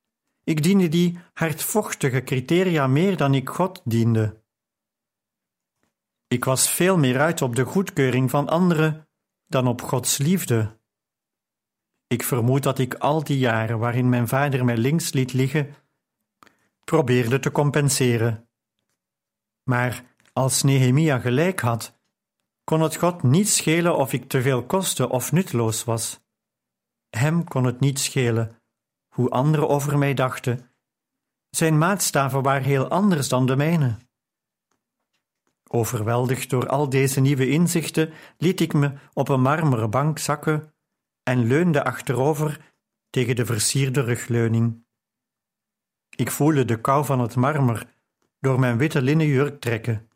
Ik 0.44 0.62
diende 0.62 0.88
die 0.88 1.18
hardvochtige 1.32 2.22
criteria 2.22 2.86
meer 2.86 3.16
dan 3.16 3.34
ik 3.34 3.48
God 3.48 3.80
diende. 3.84 4.42
Ik 6.26 6.44
was 6.44 6.70
veel 6.70 6.98
meer 6.98 7.20
uit 7.20 7.42
op 7.42 7.56
de 7.56 7.64
goedkeuring 7.64 8.30
van 8.30 8.48
anderen 8.48 9.08
dan 9.46 9.66
op 9.66 9.82
Gods 9.82 10.18
liefde. 10.18 10.80
Ik 12.06 12.22
vermoed 12.22 12.62
dat 12.62 12.78
ik 12.78 12.94
al 12.94 13.24
die 13.24 13.38
jaren 13.38 13.78
waarin 13.78 14.08
mijn 14.08 14.28
vader 14.28 14.64
mij 14.64 14.76
links 14.76 15.12
liet 15.12 15.32
liggen, 15.32 15.74
probeerde 16.84 17.38
te 17.38 17.50
compenseren. 17.50 18.47
Maar 19.68 20.04
als 20.32 20.62
Nehemia 20.62 21.18
gelijk 21.18 21.60
had, 21.60 21.98
kon 22.64 22.80
het 22.80 22.96
God 22.96 23.22
niet 23.22 23.48
schelen 23.48 23.96
of 23.96 24.12
ik 24.12 24.28
te 24.28 24.42
veel 24.42 24.66
kostte 24.66 25.08
of 25.08 25.32
nutteloos 25.32 25.84
was. 25.84 26.20
Hem 27.10 27.44
kon 27.44 27.64
het 27.64 27.80
niet 27.80 27.98
schelen 27.98 28.62
hoe 29.08 29.30
anderen 29.30 29.68
over 29.68 29.98
mij 29.98 30.14
dachten. 30.14 30.70
Zijn 31.50 31.78
maatstaven 31.78 32.42
waren 32.42 32.62
heel 32.62 32.88
anders 32.88 33.28
dan 33.28 33.46
de 33.46 33.56
mijne. 33.56 33.96
Overweldigd 35.66 36.50
door 36.50 36.68
al 36.68 36.88
deze 36.88 37.20
nieuwe 37.20 37.48
inzichten, 37.48 38.12
liet 38.38 38.60
ik 38.60 38.72
me 38.72 38.92
op 39.12 39.28
een 39.28 39.40
marmeren 39.42 39.90
bank 39.90 40.18
zakken 40.18 40.74
en 41.22 41.46
leunde 41.46 41.84
achterover 41.84 42.74
tegen 43.10 43.36
de 43.36 43.46
versierde 43.46 44.00
rugleuning. 44.00 44.84
Ik 46.16 46.30
voelde 46.30 46.64
de 46.64 46.80
kou 46.80 47.04
van 47.04 47.20
het 47.20 47.36
marmer 47.36 47.96
door 48.40 48.60
mijn 48.60 48.78
witte 48.78 49.02
linnen 49.02 49.26
jurk 49.26 49.60
trekken. 49.60 50.08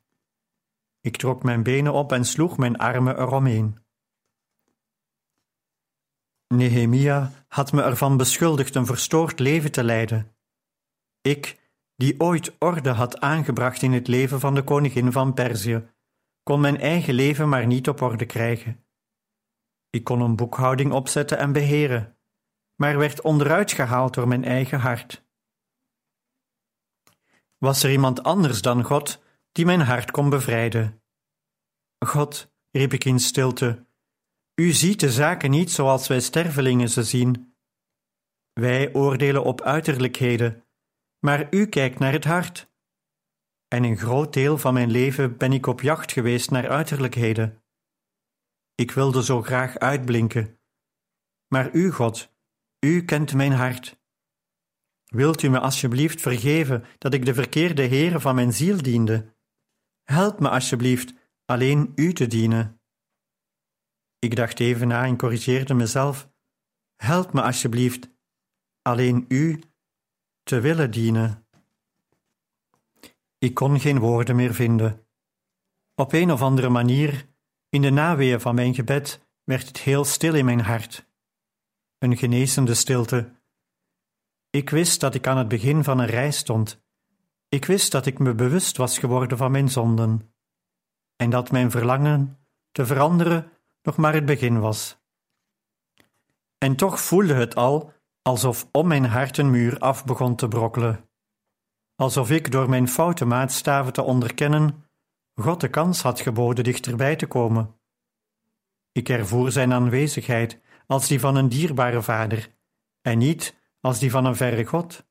Ik 1.00 1.16
trok 1.16 1.42
mijn 1.42 1.62
benen 1.62 1.92
op 1.92 2.12
en 2.12 2.24
sloeg 2.24 2.56
mijn 2.56 2.78
armen 2.78 3.18
eromheen. 3.18 3.78
Nehemia 6.48 7.30
had 7.48 7.72
me 7.72 7.82
ervan 7.82 8.16
beschuldigd 8.16 8.74
een 8.74 8.86
verstoord 8.86 9.38
leven 9.38 9.72
te 9.72 9.84
leiden. 9.84 10.36
Ik, 11.20 11.60
die 11.96 12.20
ooit 12.20 12.56
orde 12.58 12.90
had 12.90 13.20
aangebracht 13.20 13.82
in 13.82 13.92
het 13.92 14.08
leven 14.08 14.40
van 14.40 14.54
de 14.54 14.62
koningin 14.62 15.12
van 15.12 15.34
Perzië, 15.34 15.88
kon 16.42 16.60
mijn 16.60 16.78
eigen 16.78 17.14
leven 17.14 17.48
maar 17.48 17.66
niet 17.66 17.88
op 17.88 18.00
orde 18.00 18.26
krijgen. 18.26 18.84
Ik 19.90 20.04
kon 20.04 20.20
een 20.20 20.36
boekhouding 20.36 20.92
opzetten 20.92 21.38
en 21.38 21.52
beheren, 21.52 22.16
maar 22.76 22.98
werd 22.98 23.20
onderuit 23.20 23.72
gehaald 23.72 24.14
door 24.14 24.28
mijn 24.28 24.44
eigen 24.44 24.78
hart. 24.78 25.21
Was 27.62 27.82
er 27.82 27.90
iemand 27.90 28.22
anders 28.22 28.62
dan 28.62 28.82
God 28.82 29.22
die 29.52 29.64
mijn 29.64 29.80
hart 29.80 30.10
kon 30.10 30.30
bevrijden? 30.30 31.02
God, 32.04 32.52
riep 32.70 32.92
ik 32.92 33.04
in 33.04 33.18
stilte, 33.18 33.86
u 34.54 34.70
ziet 34.70 35.00
de 35.00 35.10
zaken 35.10 35.50
niet 35.50 35.70
zoals 35.70 36.08
wij 36.08 36.20
stervelingen 36.20 36.88
ze 36.88 37.02
zien. 37.02 37.54
Wij 38.52 38.94
oordelen 38.94 39.44
op 39.44 39.60
uiterlijkheden, 39.60 40.64
maar 41.18 41.54
u 41.54 41.66
kijkt 41.66 41.98
naar 41.98 42.12
het 42.12 42.24
hart. 42.24 42.70
En 43.68 43.84
een 43.84 43.98
groot 43.98 44.32
deel 44.32 44.58
van 44.58 44.74
mijn 44.74 44.90
leven 44.90 45.36
ben 45.36 45.52
ik 45.52 45.66
op 45.66 45.80
jacht 45.80 46.12
geweest 46.12 46.50
naar 46.50 46.68
uiterlijkheden. 46.68 47.62
Ik 48.74 48.90
wilde 48.90 49.24
zo 49.24 49.42
graag 49.42 49.78
uitblinken. 49.78 50.60
Maar 51.48 51.72
u, 51.72 51.90
God, 51.90 52.34
u 52.80 53.04
kent 53.04 53.34
mijn 53.34 53.52
hart. 53.52 54.01
Wilt 55.12 55.42
u 55.42 55.48
me 55.48 55.60
alsjeblieft 55.60 56.20
vergeven 56.20 56.84
dat 56.98 57.14
ik 57.14 57.24
de 57.24 57.34
verkeerde 57.34 57.82
heren 57.82 58.20
van 58.20 58.34
mijn 58.34 58.52
ziel 58.52 58.82
diende? 58.82 59.34
Help 60.02 60.40
me 60.40 60.48
alsjeblieft 60.48 61.14
alleen 61.44 61.92
u 61.94 62.12
te 62.12 62.26
dienen. 62.26 62.80
Ik 64.18 64.36
dacht 64.36 64.60
even 64.60 64.88
na 64.88 65.04
en 65.04 65.16
corrigeerde 65.16 65.74
mezelf. 65.74 66.30
Help 66.96 67.32
me 67.32 67.42
alsjeblieft 67.42 68.10
alleen 68.82 69.24
u 69.28 69.62
te 70.42 70.60
willen 70.60 70.90
dienen. 70.90 71.46
Ik 73.38 73.54
kon 73.54 73.80
geen 73.80 73.98
woorden 73.98 74.36
meer 74.36 74.54
vinden. 74.54 75.06
Op 75.94 76.12
een 76.12 76.30
of 76.30 76.42
andere 76.42 76.68
manier, 76.68 77.28
in 77.68 77.82
de 77.82 77.90
naweeën 77.90 78.40
van 78.40 78.54
mijn 78.54 78.74
gebed, 78.74 79.20
werd 79.44 79.66
het 79.66 79.78
heel 79.78 80.04
stil 80.04 80.34
in 80.34 80.44
mijn 80.44 80.60
hart. 80.60 81.06
Een 81.98 82.16
genezende 82.16 82.74
stilte. 82.74 83.41
Ik 84.52 84.70
wist 84.70 85.00
dat 85.00 85.14
ik 85.14 85.26
aan 85.26 85.36
het 85.36 85.48
begin 85.48 85.84
van 85.84 85.98
een 85.98 86.06
reis 86.06 86.36
stond. 86.36 86.82
Ik 87.48 87.64
wist 87.64 87.92
dat 87.92 88.06
ik 88.06 88.18
me 88.18 88.34
bewust 88.34 88.76
was 88.76 88.98
geworden 88.98 89.38
van 89.38 89.50
mijn 89.50 89.68
zonden. 89.68 90.34
En 91.16 91.30
dat 91.30 91.50
mijn 91.50 91.70
verlangen 91.70 92.38
te 92.72 92.86
veranderen 92.86 93.50
nog 93.82 93.96
maar 93.96 94.14
het 94.14 94.24
begin 94.24 94.60
was. 94.60 94.98
En 96.58 96.76
toch 96.76 97.00
voelde 97.00 97.34
het 97.34 97.54
al 97.54 97.92
alsof 98.22 98.68
om 98.72 98.86
mijn 98.86 99.04
hart 99.04 99.38
een 99.38 99.50
muur 99.50 99.78
af 99.78 100.04
begon 100.04 100.36
te 100.36 100.48
brokkelen. 100.48 101.08
Alsof 101.94 102.30
ik 102.30 102.50
door 102.50 102.68
mijn 102.68 102.88
foute 102.88 103.24
maatstaven 103.24 103.92
te 103.92 104.02
onderkennen 104.02 104.84
God 105.34 105.60
de 105.60 105.68
kans 105.68 106.02
had 106.02 106.20
geboden 106.20 106.64
dichterbij 106.64 107.16
te 107.16 107.26
komen. 107.26 107.80
Ik 108.92 109.08
ervoer 109.08 109.52
zijn 109.52 109.72
aanwezigheid 109.72 110.60
als 110.86 111.08
die 111.08 111.20
van 111.20 111.36
een 111.36 111.48
dierbare 111.48 112.02
vader 112.02 112.54
en 113.00 113.18
niet 113.18 113.61
als 113.82 113.98
die 113.98 114.10
van 114.10 114.24
een 114.24 114.36
verre 114.36 114.64
God. 114.64 115.06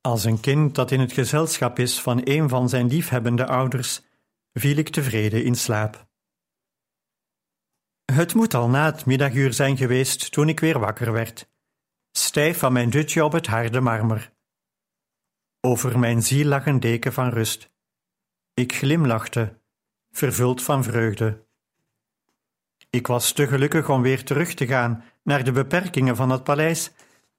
Als 0.00 0.24
een 0.24 0.40
kind 0.40 0.74
dat 0.74 0.90
in 0.90 1.00
het 1.00 1.12
gezelschap 1.12 1.78
is 1.78 2.00
van 2.00 2.20
een 2.24 2.48
van 2.48 2.68
zijn 2.68 2.86
liefhebbende 2.86 3.46
ouders, 3.46 4.02
viel 4.52 4.76
ik 4.76 4.88
tevreden 4.88 5.44
in 5.44 5.54
slaap. 5.54 6.06
Het 8.04 8.34
moet 8.34 8.54
al 8.54 8.68
na 8.68 8.84
het 8.84 9.06
middaguur 9.06 9.52
zijn 9.52 9.76
geweest 9.76 10.32
toen 10.32 10.48
ik 10.48 10.60
weer 10.60 10.78
wakker 10.78 11.12
werd, 11.12 11.48
stijf 12.10 12.58
van 12.58 12.72
mijn 12.72 12.90
dutje 12.90 13.24
op 13.24 13.32
het 13.32 13.46
harde 13.46 13.80
marmer. 13.80 14.32
Over 15.60 15.98
mijn 15.98 16.22
ziel 16.22 16.46
lag 16.46 16.66
een 16.66 16.80
deken 16.80 17.12
van 17.12 17.28
rust. 17.28 17.70
Ik 18.54 18.74
glimlachte, 18.74 19.60
vervuld 20.10 20.62
van 20.62 20.84
vreugde. 20.84 21.46
Ik 22.90 23.06
was 23.06 23.32
te 23.32 23.46
gelukkig 23.46 23.88
om 23.88 24.02
weer 24.02 24.24
terug 24.24 24.54
te 24.54 24.66
gaan 24.66 25.04
naar 25.28 25.44
de 25.44 25.52
beperkingen 25.52 26.16
van 26.16 26.30
het 26.30 26.44
paleis 26.44 26.90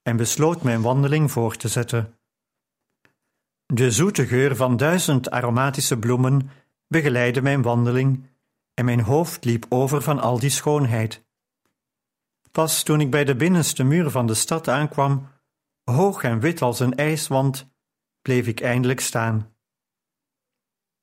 en 0.02 0.18
besloot 0.18 0.64
mijn 0.64 0.82
wandeling 0.82 1.32
voor 1.32 1.56
te 1.56 1.68
zetten. 1.68 2.20
De 3.66 3.92
zoete 3.92 4.26
geur 4.28 4.56
van 4.56 4.78
duizend 4.78 5.32
aromatische 5.32 6.00
bloemen 6.00 6.50
begeleidde 6.88 7.42
mijn 7.42 7.62
wandeling 7.62 8.28
en 8.74 8.86
mijn 8.86 9.02
hoofd 9.02 9.46
liep 9.46 9.66
over 9.70 10.02
van 10.02 10.20
al 10.20 10.40
die 10.40 10.50
schoonheid. 10.50 11.26
Pas 12.52 12.84
toen 12.84 13.02
ik 13.02 13.12
bij 13.12 13.24
de 13.24 13.36
binnenste 13.36 13.84
muur 13.84 14.10
van 14.10 14.28
de 14.28 14.34
stad 14.34 14.68
aankwam, 14.68 15.28
hoog 15.84 16.24
en 16.24 16.40
wit 16.40 16.62
als 16.62 16.80
een 16.80 16.96
ijswand, 16.96 17.70
bleef 18.22 18.48
ik 18.48 18.62
eindelijk 18.62 19.00
staan. 19.00 19.56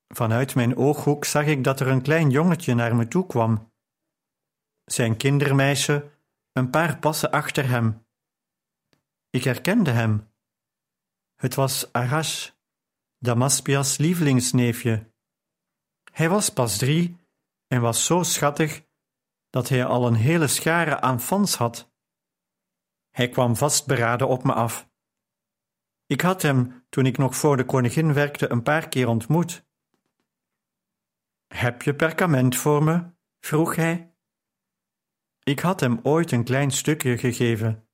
Vanuit 0.07 0.55
mijn 0.55 0.77
ooghoek 0.77 1.25
zag 1.25 1.45
ik 1.45 1.63
dat 1.63 1.79
er 1.79 1.87
een 1.87 2.01
klein 2.01 2.29
jongetje 2.29 2.75
naar 2.75 2.95
me 2.95 3.07
toe 3.07 3.25
kwam. 3.25 3.71
Zijn 4.85 5.17
kindermeisje 5.17 6.15
een 6.57 6.69
paar 6.69 6.99
passen 6.99 7.31
achter 7.31 7.67
hem. 7.67 8.05
Ik 9.29 9.43
herkende 9.43 9.91
hem. 9.91 10.31
Het 11.35 11.55
was 11.55 11.91
Arash, 11.93 12.49
Damaspia's 13.17 13.97
lievelingsneefje. 13.97 15.11
Hij 16.11 16.29
was 16.29 16.49
pas 16.49 16.77
drie 16.77 17.17
en 17.67 17.81
was 17.81 18.05
zo 18.05 18.23
schattig 18.23 18.85
dat 19.49 19.69
hij 19.69 19.85
al 19.85 20.07
een 20.07 20.15
hele 20.15 20.47
schare 20.47 21.01
aan 21.01 21.21
fans 21.21 21.55
had. 21.55 21.91
Hij 23.09 23.29
kwam 23.29 23.55
vastberaden 23.55 24.27
op 24.27 24.43
me 24.43 24.53
af. 24.53 24.89
Ik 26.05 26.21
had 26.21 26.41
hem, 26.41 26.85
toen 26.89 27.05
ik 27.05 27.17
nog 27.17 27.35
voor 27.35 27.57
de 27.57 27.65
koningin 27.65 28.13
werkte, 28.13 28.51
een 28.51 28.63
paar 28.63 28.87
keer 28.87 29.07
ontmoet. 29.07 29.65
Heb 31.47 31.81
je 31.81 31.95
perkament 31.95 32.55
voor 32.55 32.83
me? 32.83 33.15
vroeg 33.39 33.75
hij. 33.75 34.06
Ik 35.47 35.59
had 35.59 35.79
hem 35.79 35.99
ooit 36.03 36.31
een 36.31 36.43
klein 36.43 36.71
stukje 36.71 37.17
gegeven. 37.17 37.87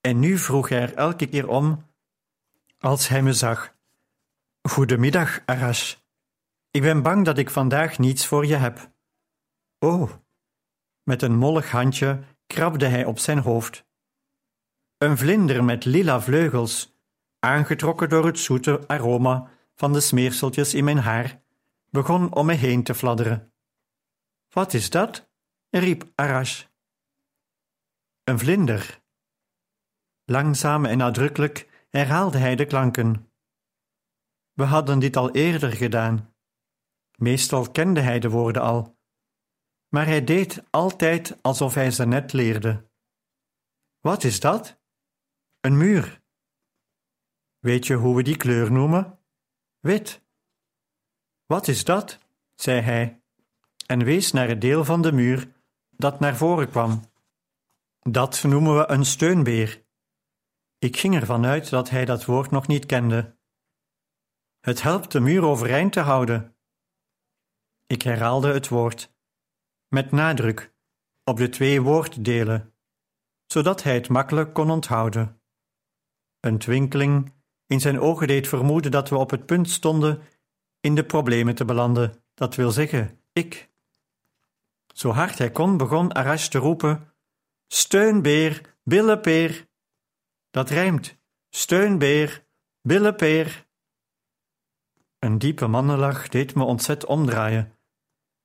En 0.00 0.18
nu 0.18 0.38
vroeg 0.38 0.68
hij 0.68 0.80
er 0.80 0.94
elke 0.94 1.26
keer 1.26 1.48
om 1.48 1.86
als 2.78 3.08
hij 3.08 3.22
me 3.22 3.32
zag. 3.32 3.74
Goedemiddag, 4.68 5.42
Arash. 5.46 5.96
Ik 6.70 6.82
ben 6.82 7.02
bang 7.02 7.24
dat 7.24 7.38
ik 7.38 7.50
vandaag 7.50 7.98
niets 7.98 8.26
voor 8.26 8.46
je 8.46 8.54
heb. 8.54 8.92
Oh, 9.78 10.10
met 11.02 11.22
een 11.22 11.36
mollig 11.36 11.70
handje 11.70 12.22
krabde 12.46 12.86
hij 12.86 13.04
op 13.04 13.18
zijn 13.18 13.38
hoofd. 13.38 13.84
Een 14.98 15.18
vlinder 15.18 15.64
met 15.64 15.84
lila 15.84 16.20
vleugels, 16.20 16.96
aangetrokken 17.38 18.08
door 18.08 18.26
het 18.26 18.38
zoete 18.38 18.86
aroma 18.86 19.50
van 19.74 19.92
de 19.92 20.00
smeerseltjes 20.00 20.74
in 20.74 20.84
mijn 20.84 20.98
haar, 20.98 21.42
begon 21.88 22.34
om 22.34 22.46
me 22.46 22.54
heen 22.54 22.82
te 22.82 22.94
fladderen. 22.94 23.52
Wat 24.48 24.74
is 24.74 24.90
dat? 24.90 25.29
Riep 25.70 26.12
Arash. 26.14 26.64
Een 28.24 28.38
vlinder. 28.38 29.02
Langzaam 30.24 30.84
en 30.84 30.98
nadrukkelijk 30.98 31.86
herhaalde 31.90 32.38
hij 32.38 32.56
de 32.56 32.66
klanken. 32.66 33.32
We 34.52 34.64
hadden 34.64 34.98
dit 34.98 35.16
al 35.16 35.30
eerder 35.30 35.72
gedaan. 35.72 36.34
Meestal 37.16 37.70
kende 37.70 38.00
hij 38.00 38.18
de 38.18 38.30
woorden 38.30 38.62
al, 38.62 38.98
maar 39.88 40.06
hij 40.06 40.24
deed 40.24 40.62
altijd 40.70 41.42
alsof 41.42 41.74
hij 41.74 41.90
ze 41.90 42.06
net 42.06 42.32
leerde. 42.32 42.88
Wat 44.00 44.24
is 44.24 44.40
dat? 44.40 44.80
Een 45.60 45.76
muur. 45.76 46.22
Weet 47.58 47.86
je 47.86 47.94
hoe 47.94 48.16
we 48.16 48.22
die 48.22 48.36
kleur 48.36 48.72
noemen? 48.72 49.18
Wit. 49.78 50.22
Wat 51.46 51.68
is 51.68 51.84
dat? 51.84 52.18
zei 52.54 52.80
hij, 52.80 53.22
en 53.86 54.04
wees 54.04 54.32
naar 54.32 54.48
het 54.48 54.60
deel 54.60 54.84
van 54.84 55.02
de 55.02 55.12
muur 55.12 55.59
dat 56.00 56.20
naar 56.20 56.36
voren 56.36 56.70
kwam. 56.70 57.04
Dat 58.00 58.42
noemen 58.42 58.76
we 58.76 58.90
een 58.90 59.04
steunbeer. 59.04 59.84
Ik 60.78 60.96
ging 60.96 61.14
ervan 61.14 61.46
uit 61.46 61.70
dat 61.70 61.90
hij 61.90 62.04
dat 62.04 62.24
woord 62.24 62.50
nog 62.50 62.66
niet 62.66 62.86
kende. 62.86 63.36
Het 64.60 64.82
helpt 64.82 65.12
de 65.12 65.20
muur 65.20 65.42
overeind 65.42 65.92
te 65.92 66.00
houden. 66.00 66.56
Ik 67.86 68.02
herhaalde 68.02 68.52
het 68.52 68.68
woord, 68.68 69.14
met 69.88 70.10
nadruk, 70.10 70.74
op 71.24 71.36
de 71.36 71.48
twee 71.48 71.82
woorddelen, 71.82 72.74
zodat 73.46 73.82
hij 73.82 73.94
het 73.94 74.08
makkelijk 74.08 74.54
kon 74.54 74.70
onthouden. 74.70 75.42
Een 76.40 76.58
twinkeling 76.58 77.32
in 77.66 77.80
zijn 77.80 78.00
ogen 78.00 78.26
deed 78.26 78.48
vermoeden 78.48 78.90
dat 78.90 79.08
we 79.08 79.16
op 79.16 79.30
het 79.30 79.46
punt 79.46 79.70
stonden 79.70 80.22
in 80.80 80.94
de 80.94 81.04
problemen 81.04 81.54
te 81.54 81.64
belanden, 81.64 82.24
dat 82.34 82.54
wil 82.54 82.70
zeggen, 82.70 83.20
ik. 83.32 83.69
Zo 84.92 85.10
hard 85.10 85.38
hij 85.38 85.50
kon, 85.50 85.76
begon 85.76 86.12
Arash 86.14 86.48
te 86.48 86.58
roepen: 86.58 87.14
Steunbeer, 87.66 88.76
billenpeer. 88.82 89.68
Dat 90.50 90.70
rijmt. 90.70 91.18
Steunbeer, 91.50 92.46
billenpeer. 92.82 93.68
Een 95.18 95.38
diepe 95.38 95.66
mannenlach 95.66 96.28
deed 96.28 96.54
me 96.54 96.64
ontzet 96.64 97.04
omdraaien. 97.04 97.78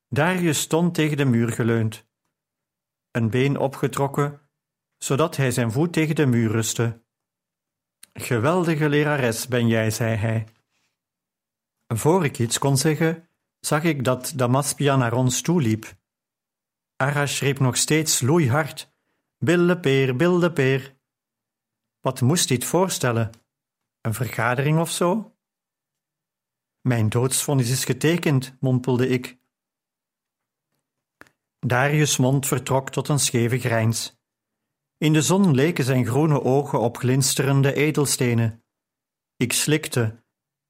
Darius 0.07 0.59
stond 0.59 0.93
tegen 0.93 1.17
de 1.17 1.25
muur 1.25 1.51
geleund, 1.51 2.07
een 3.11 3.29
been 3.29 3.57
opgetrokken, 3.57 4.41
zodat 4.97 5.35
hij 5.35 5.51
zijn 5.51 5.71
voet 5.71 5.93
tegen 5.93 6.15
de 6.15 6.25
muur 6.25 6.51
rustte. 6.51 7.03
Geweldige 8.13 8.89
lerares 8.89 9.47
ben 9.47 9.67
jij, 9.67 9.91
zei 9.91 10.15
hij. 10.15 10.47
Voor 11.87 12.25
ik 12.25 12.39
iets 12.39 12.57
kon 12.57 12.77
zeggen, 12.77 13.29
zag 13.59 13.83
ik 13.83 14.03
dat 14.03 14.33
Damaspia 14.35 14.95
naar 14.95 15.13
ons 15.13 15.41
toeliep. 15.41 15.95
Arash 16.97 17.41
riep 17.41 17.59
nog 17.59 17.77
steeds 17.77 18.21
loeihard: 18.21 18.93
Billepeer, 19.37 20.15
billepeer. 20.15 20.97
Wat 21.99 22.21
moest 22.21 22.47
dit 22.47 22.65
voorstellen? 22.65 23.31
Een 24.01 24.13
vergadering 24.13 24.79
of 24.79 24.91
zo? 24.91 25.37
Mijn 26.81 27.09
doodsvonnis 27.09 27.69
is 27.69 27.85
getekend, 27.85 28.55
mompelde 28.59 29.07
ik. 29.07 29.37
Darius' 31.59 32.17
mond 32.17 32.47
vertrok 32.47 32.89
tot 32.89 33.07
een 33.07 33.19
scheve 33.19 33.59
grijns. 33.59 34.17
In 34.97 35.13
de 35.13 35.21
zon 35.21 35.55
leken 35.55 35.83
zijn 35.83 36.05
groene 36.05 36.43
ogen 36.43 36.79
op 36.79 36.97
glinsterende 36.97 37.73
edelstenen. 37.73 38.63
Ik 39.35 39.53
slikte, 39.53 40.23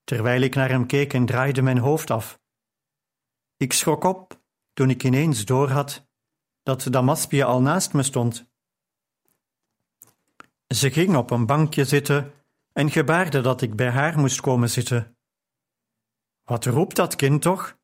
terwijl 0.03 0.41
ik 0.41 0.55
naar 0.55 0.69
hem 0.69 0.85
keek 0.85 1.13
en 1.13 1.25
draaide 1.25 1.61
mijn 1.61 1.77
hoofd 1.77 2.11
af. 2.11 2.39
Ik 3.57 3.73
schrok 3.73 4.03
op 4.03 4.43
toen 4.73 4.89
ik 4.89 5.03
ineens 5.03 5.45
doorhad 5.45 6.07
dat 6.65 6.87
Damaspia 6.89 7.45
al 7.45 7.61
naast 7.61 7.93
me 7.93 8.03
stond. 8.03 8.45
Ze 10.67 10.91
ging 10.91 11.15
op 11.15 11.31
een 11.31 11.45
bankje 11.45 11.85
zitten 11.85 12.33
en 12.73 12.91
gebaarde 12.91 13.41
dat 13.41 13.61
ik 13.61 13.75
bij 13.75 13.89
haar 13.89 14.19
moest 14.19 14.41
komen 14.41 14.69
zitten. 14.69 15.17
Wat 16.43 16.65
roept 16.65 16.95
dat 16.95 17.15
kind 17.15 17.41
toch? 17.41 17.77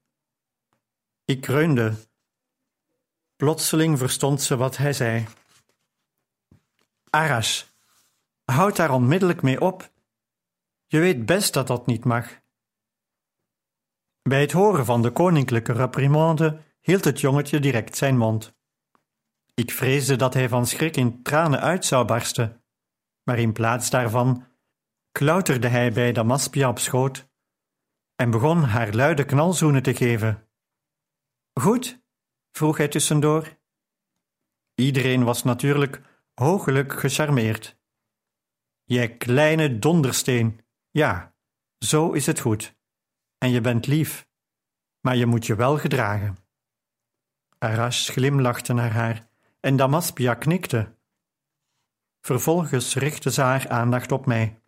Ik 1.25 1.41
kreunde. 1.41 1.93
Plotseling 3.35 3.97
verstond 3.97 4.41
ze 4.41 4.57
wat 4.57 4.77
hij 4.77 4.93
zei. 4.93 5.27
Arash, 7.09 7.63
houd 8.43 8.75
daar 8.75 8.91
onmiddellijk 8.91 9.41
mee 9.41 9.61
op. 9.61 9.91
Je 10.87 10.99
weet 10.99 11.25
best 11.25 11.53
dat 11.53 11.67
dat 11.67 11.85
niet 11.85 12.05
mag. 12.05 12.39
Bij 14.21 14.41
het 14.41 14.51
horen 14.51 14.85
van 14.85 15.01
de 15.01 15.11
koninklijke 15.11 15.73
reprimande 15.73 16.61
hield 16.79 17.03
het 17.03 17.19
jongetje 17.19 17.59
direct 17.59 17.97
zijn 17.97 18.17
mond. 18.17 18.59
Ik 19.61 19.71
vreesde 19.71 20.15
dat 20.15 20.33
hij 20.33 20.49
van 20.49 20.65
schrik 20.65 20.97
in 20.97 21.23
tranen 21.23 21.59
uit 21.59 21.85
zou 21.85 22.05
barsten, 22.05 22.63
maar 23.23 23.39
in 23.39 23.53
plaats 23.53 23.89
daarvan 23.89 24.47
klauterde 25.11 25.67
hij 25.67 25.91
bij 25.91 26.11
Damaspia 26.11 26.69
op 26.69 26.79
schoot 26.79 27.29
en 28.15 28.31
begon 28.31 28.63
haar 28.63 28.93
luide 28.93 29.25
knalzoenen 29.25 29.83
te 29.83 29.95
geven. 29.95 30.49
Goed? 31.59 32.03
vroeg 32.51 32.77
hij 32.77 32.87
tussendoor. 32.87 33.59
Iedereen 34.75 35.23
was 35.23 35.43
natuurlijk 35.43 36.01
hoogelijk 36.33 36.99
gecharmeerd. 36.99 37.79
Jij 38.83 39.17
kleine 39.17 39.79
dondersteen, 39.79 40.65
ja, 40.91 41.35
zo 41.77 42.11
is 42.11 42.25
het 42.25 42.39
goed. 42.39 42.75
En 43.37 43.49
je 43.49 43.61
bent 43.61 43.87
lief, 43.87 44.27
maar 45.01 45.15
je 45.15 45.25
moet 45.25 45.45
je 45.45 45.55
wel 45.55 45.77
gedragen. 45.77 46.37
Arash 47.57 48.09
glimlachte 48.09 48.73
naar 48.73 48.91
haar 48.91 49.29
en 49.61 49.75
Damaspia 49.75 50.33
knikte. 50.33 50.95
Vervolgens 52.21 52.95
richtte 52.95 53.31
ze 53.31 53.41
haar 53.41 53.69
aandacht 53.69 54.11
op 54.11 54.25
mij. 54.25 54.61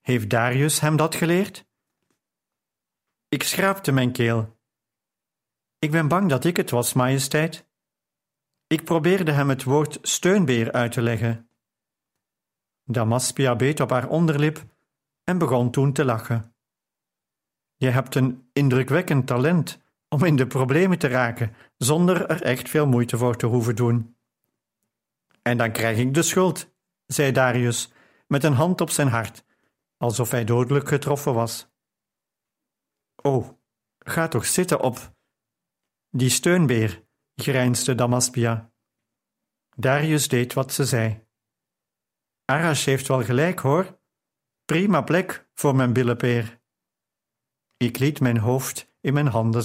Heeft 0.00 0.30
Darius 0.30 0.80
hem 0.80 0.96
dat 0.96 1.14
geleerd? 1.14 1.66
Ik 3.28 3.42
schraapte 3.42 3.92
mijn 3.92 4.12
keel. 4.12 4.58
Ik 5.78 5.90
ben 5.90 6.08
bang 6.08 6.28
dat 6.28 6.44
ik 6.44 6.56
het 6.56 6.70
was, 6.70 6.92
majesteit. 6.92 7.68
Ik 8.66 8.84
probeerde 8.84 9.32
hem 9.32 9.48
het 9.48 9.64
woord 9.64 9.98
steunbeer 10.02 10.72
uit 10.72 10.92
te 10.92 11.02
leggen. 11.02 11.48
Damaspia 12.84 13.56
beet 13.56 13.80
op 13.80 13.90
haar 13.90 14.08
onderlip 14.08 14.64
en 15.24 15.38
begon 15.38 15.70
toen 15.70 15.92
te 15.92 16.04
lachen. 16.04 16.54
Je 17.76 17.88
hebt 17.88 18.14
een 18.14 18.48
indrukwekkend 18.52 19.26
talent 19.26 19.83
om 20.14 20.24
in 20.24 20.36
de 20.36 20.46
problemen 20.46 20.98
te 20.98 21.08
raken, 21.08 21.54
zonder 21.76 22.26
er 22.26 22.42
echt 22.42 22.68
veel 22.68 22.86
moeite 22.86 23.16
voor 23.16 23.36
te 23.36 23.46
hoeven 23.46 23.76
doen. 23.76 24.16
En 25.42 25.58
dan 25.58 25.72
krijg 25.72 25.98
ik 25.98 26.14
de 26.14 26.22
schuld, 26.22 26.74
zei 27.06 27.32
Darius, 27.32 27.92
met 28.26 28.44
een 28.44 28.52
hand 28.52 28.80
op 28.80 28.90
zijn 28.90 29.08
hart. 29.08 29.44
alsof 29.96 30.30
hij 30.30 30.44
dodelijk 30.44 30.88
getroffen 30.88 31.34
was. 31.34 31.72
Oh, 33.22 33.48
ga 33.98 34.28
toch 34.28 34.46
zitten 34.46 34.80
op. 34.80 35.14
Die 36.10 36.30
steunbeer, 36.30 37.04
grijnsde 37.34 37.94
Damaspia. 37.94 38.72
Darius 39.76 40.28
deed 40.28 40.52
wat 40.52 40.72
ze 40.72 40.84
zei. 40.84 41.26
Arash 42.44 42.84
heeft 42.84 43.08
wel 43.08 43.22
gelijk, 43.22 43.58
hoor. 43.58 44.00
Prima 44.64 45.02
plek 45.02 45.48
voor 45.54 45.76
mijn 45.76 45.92
billenpeer. 45.92 46.60
Ik 47.76 47.98
liet 47.98 48.20
mijn 48.20 48.38
hoofd 48.38 48.93
in 49.04 49.12
mijn 49.12 49.26
handen 49.26 49.64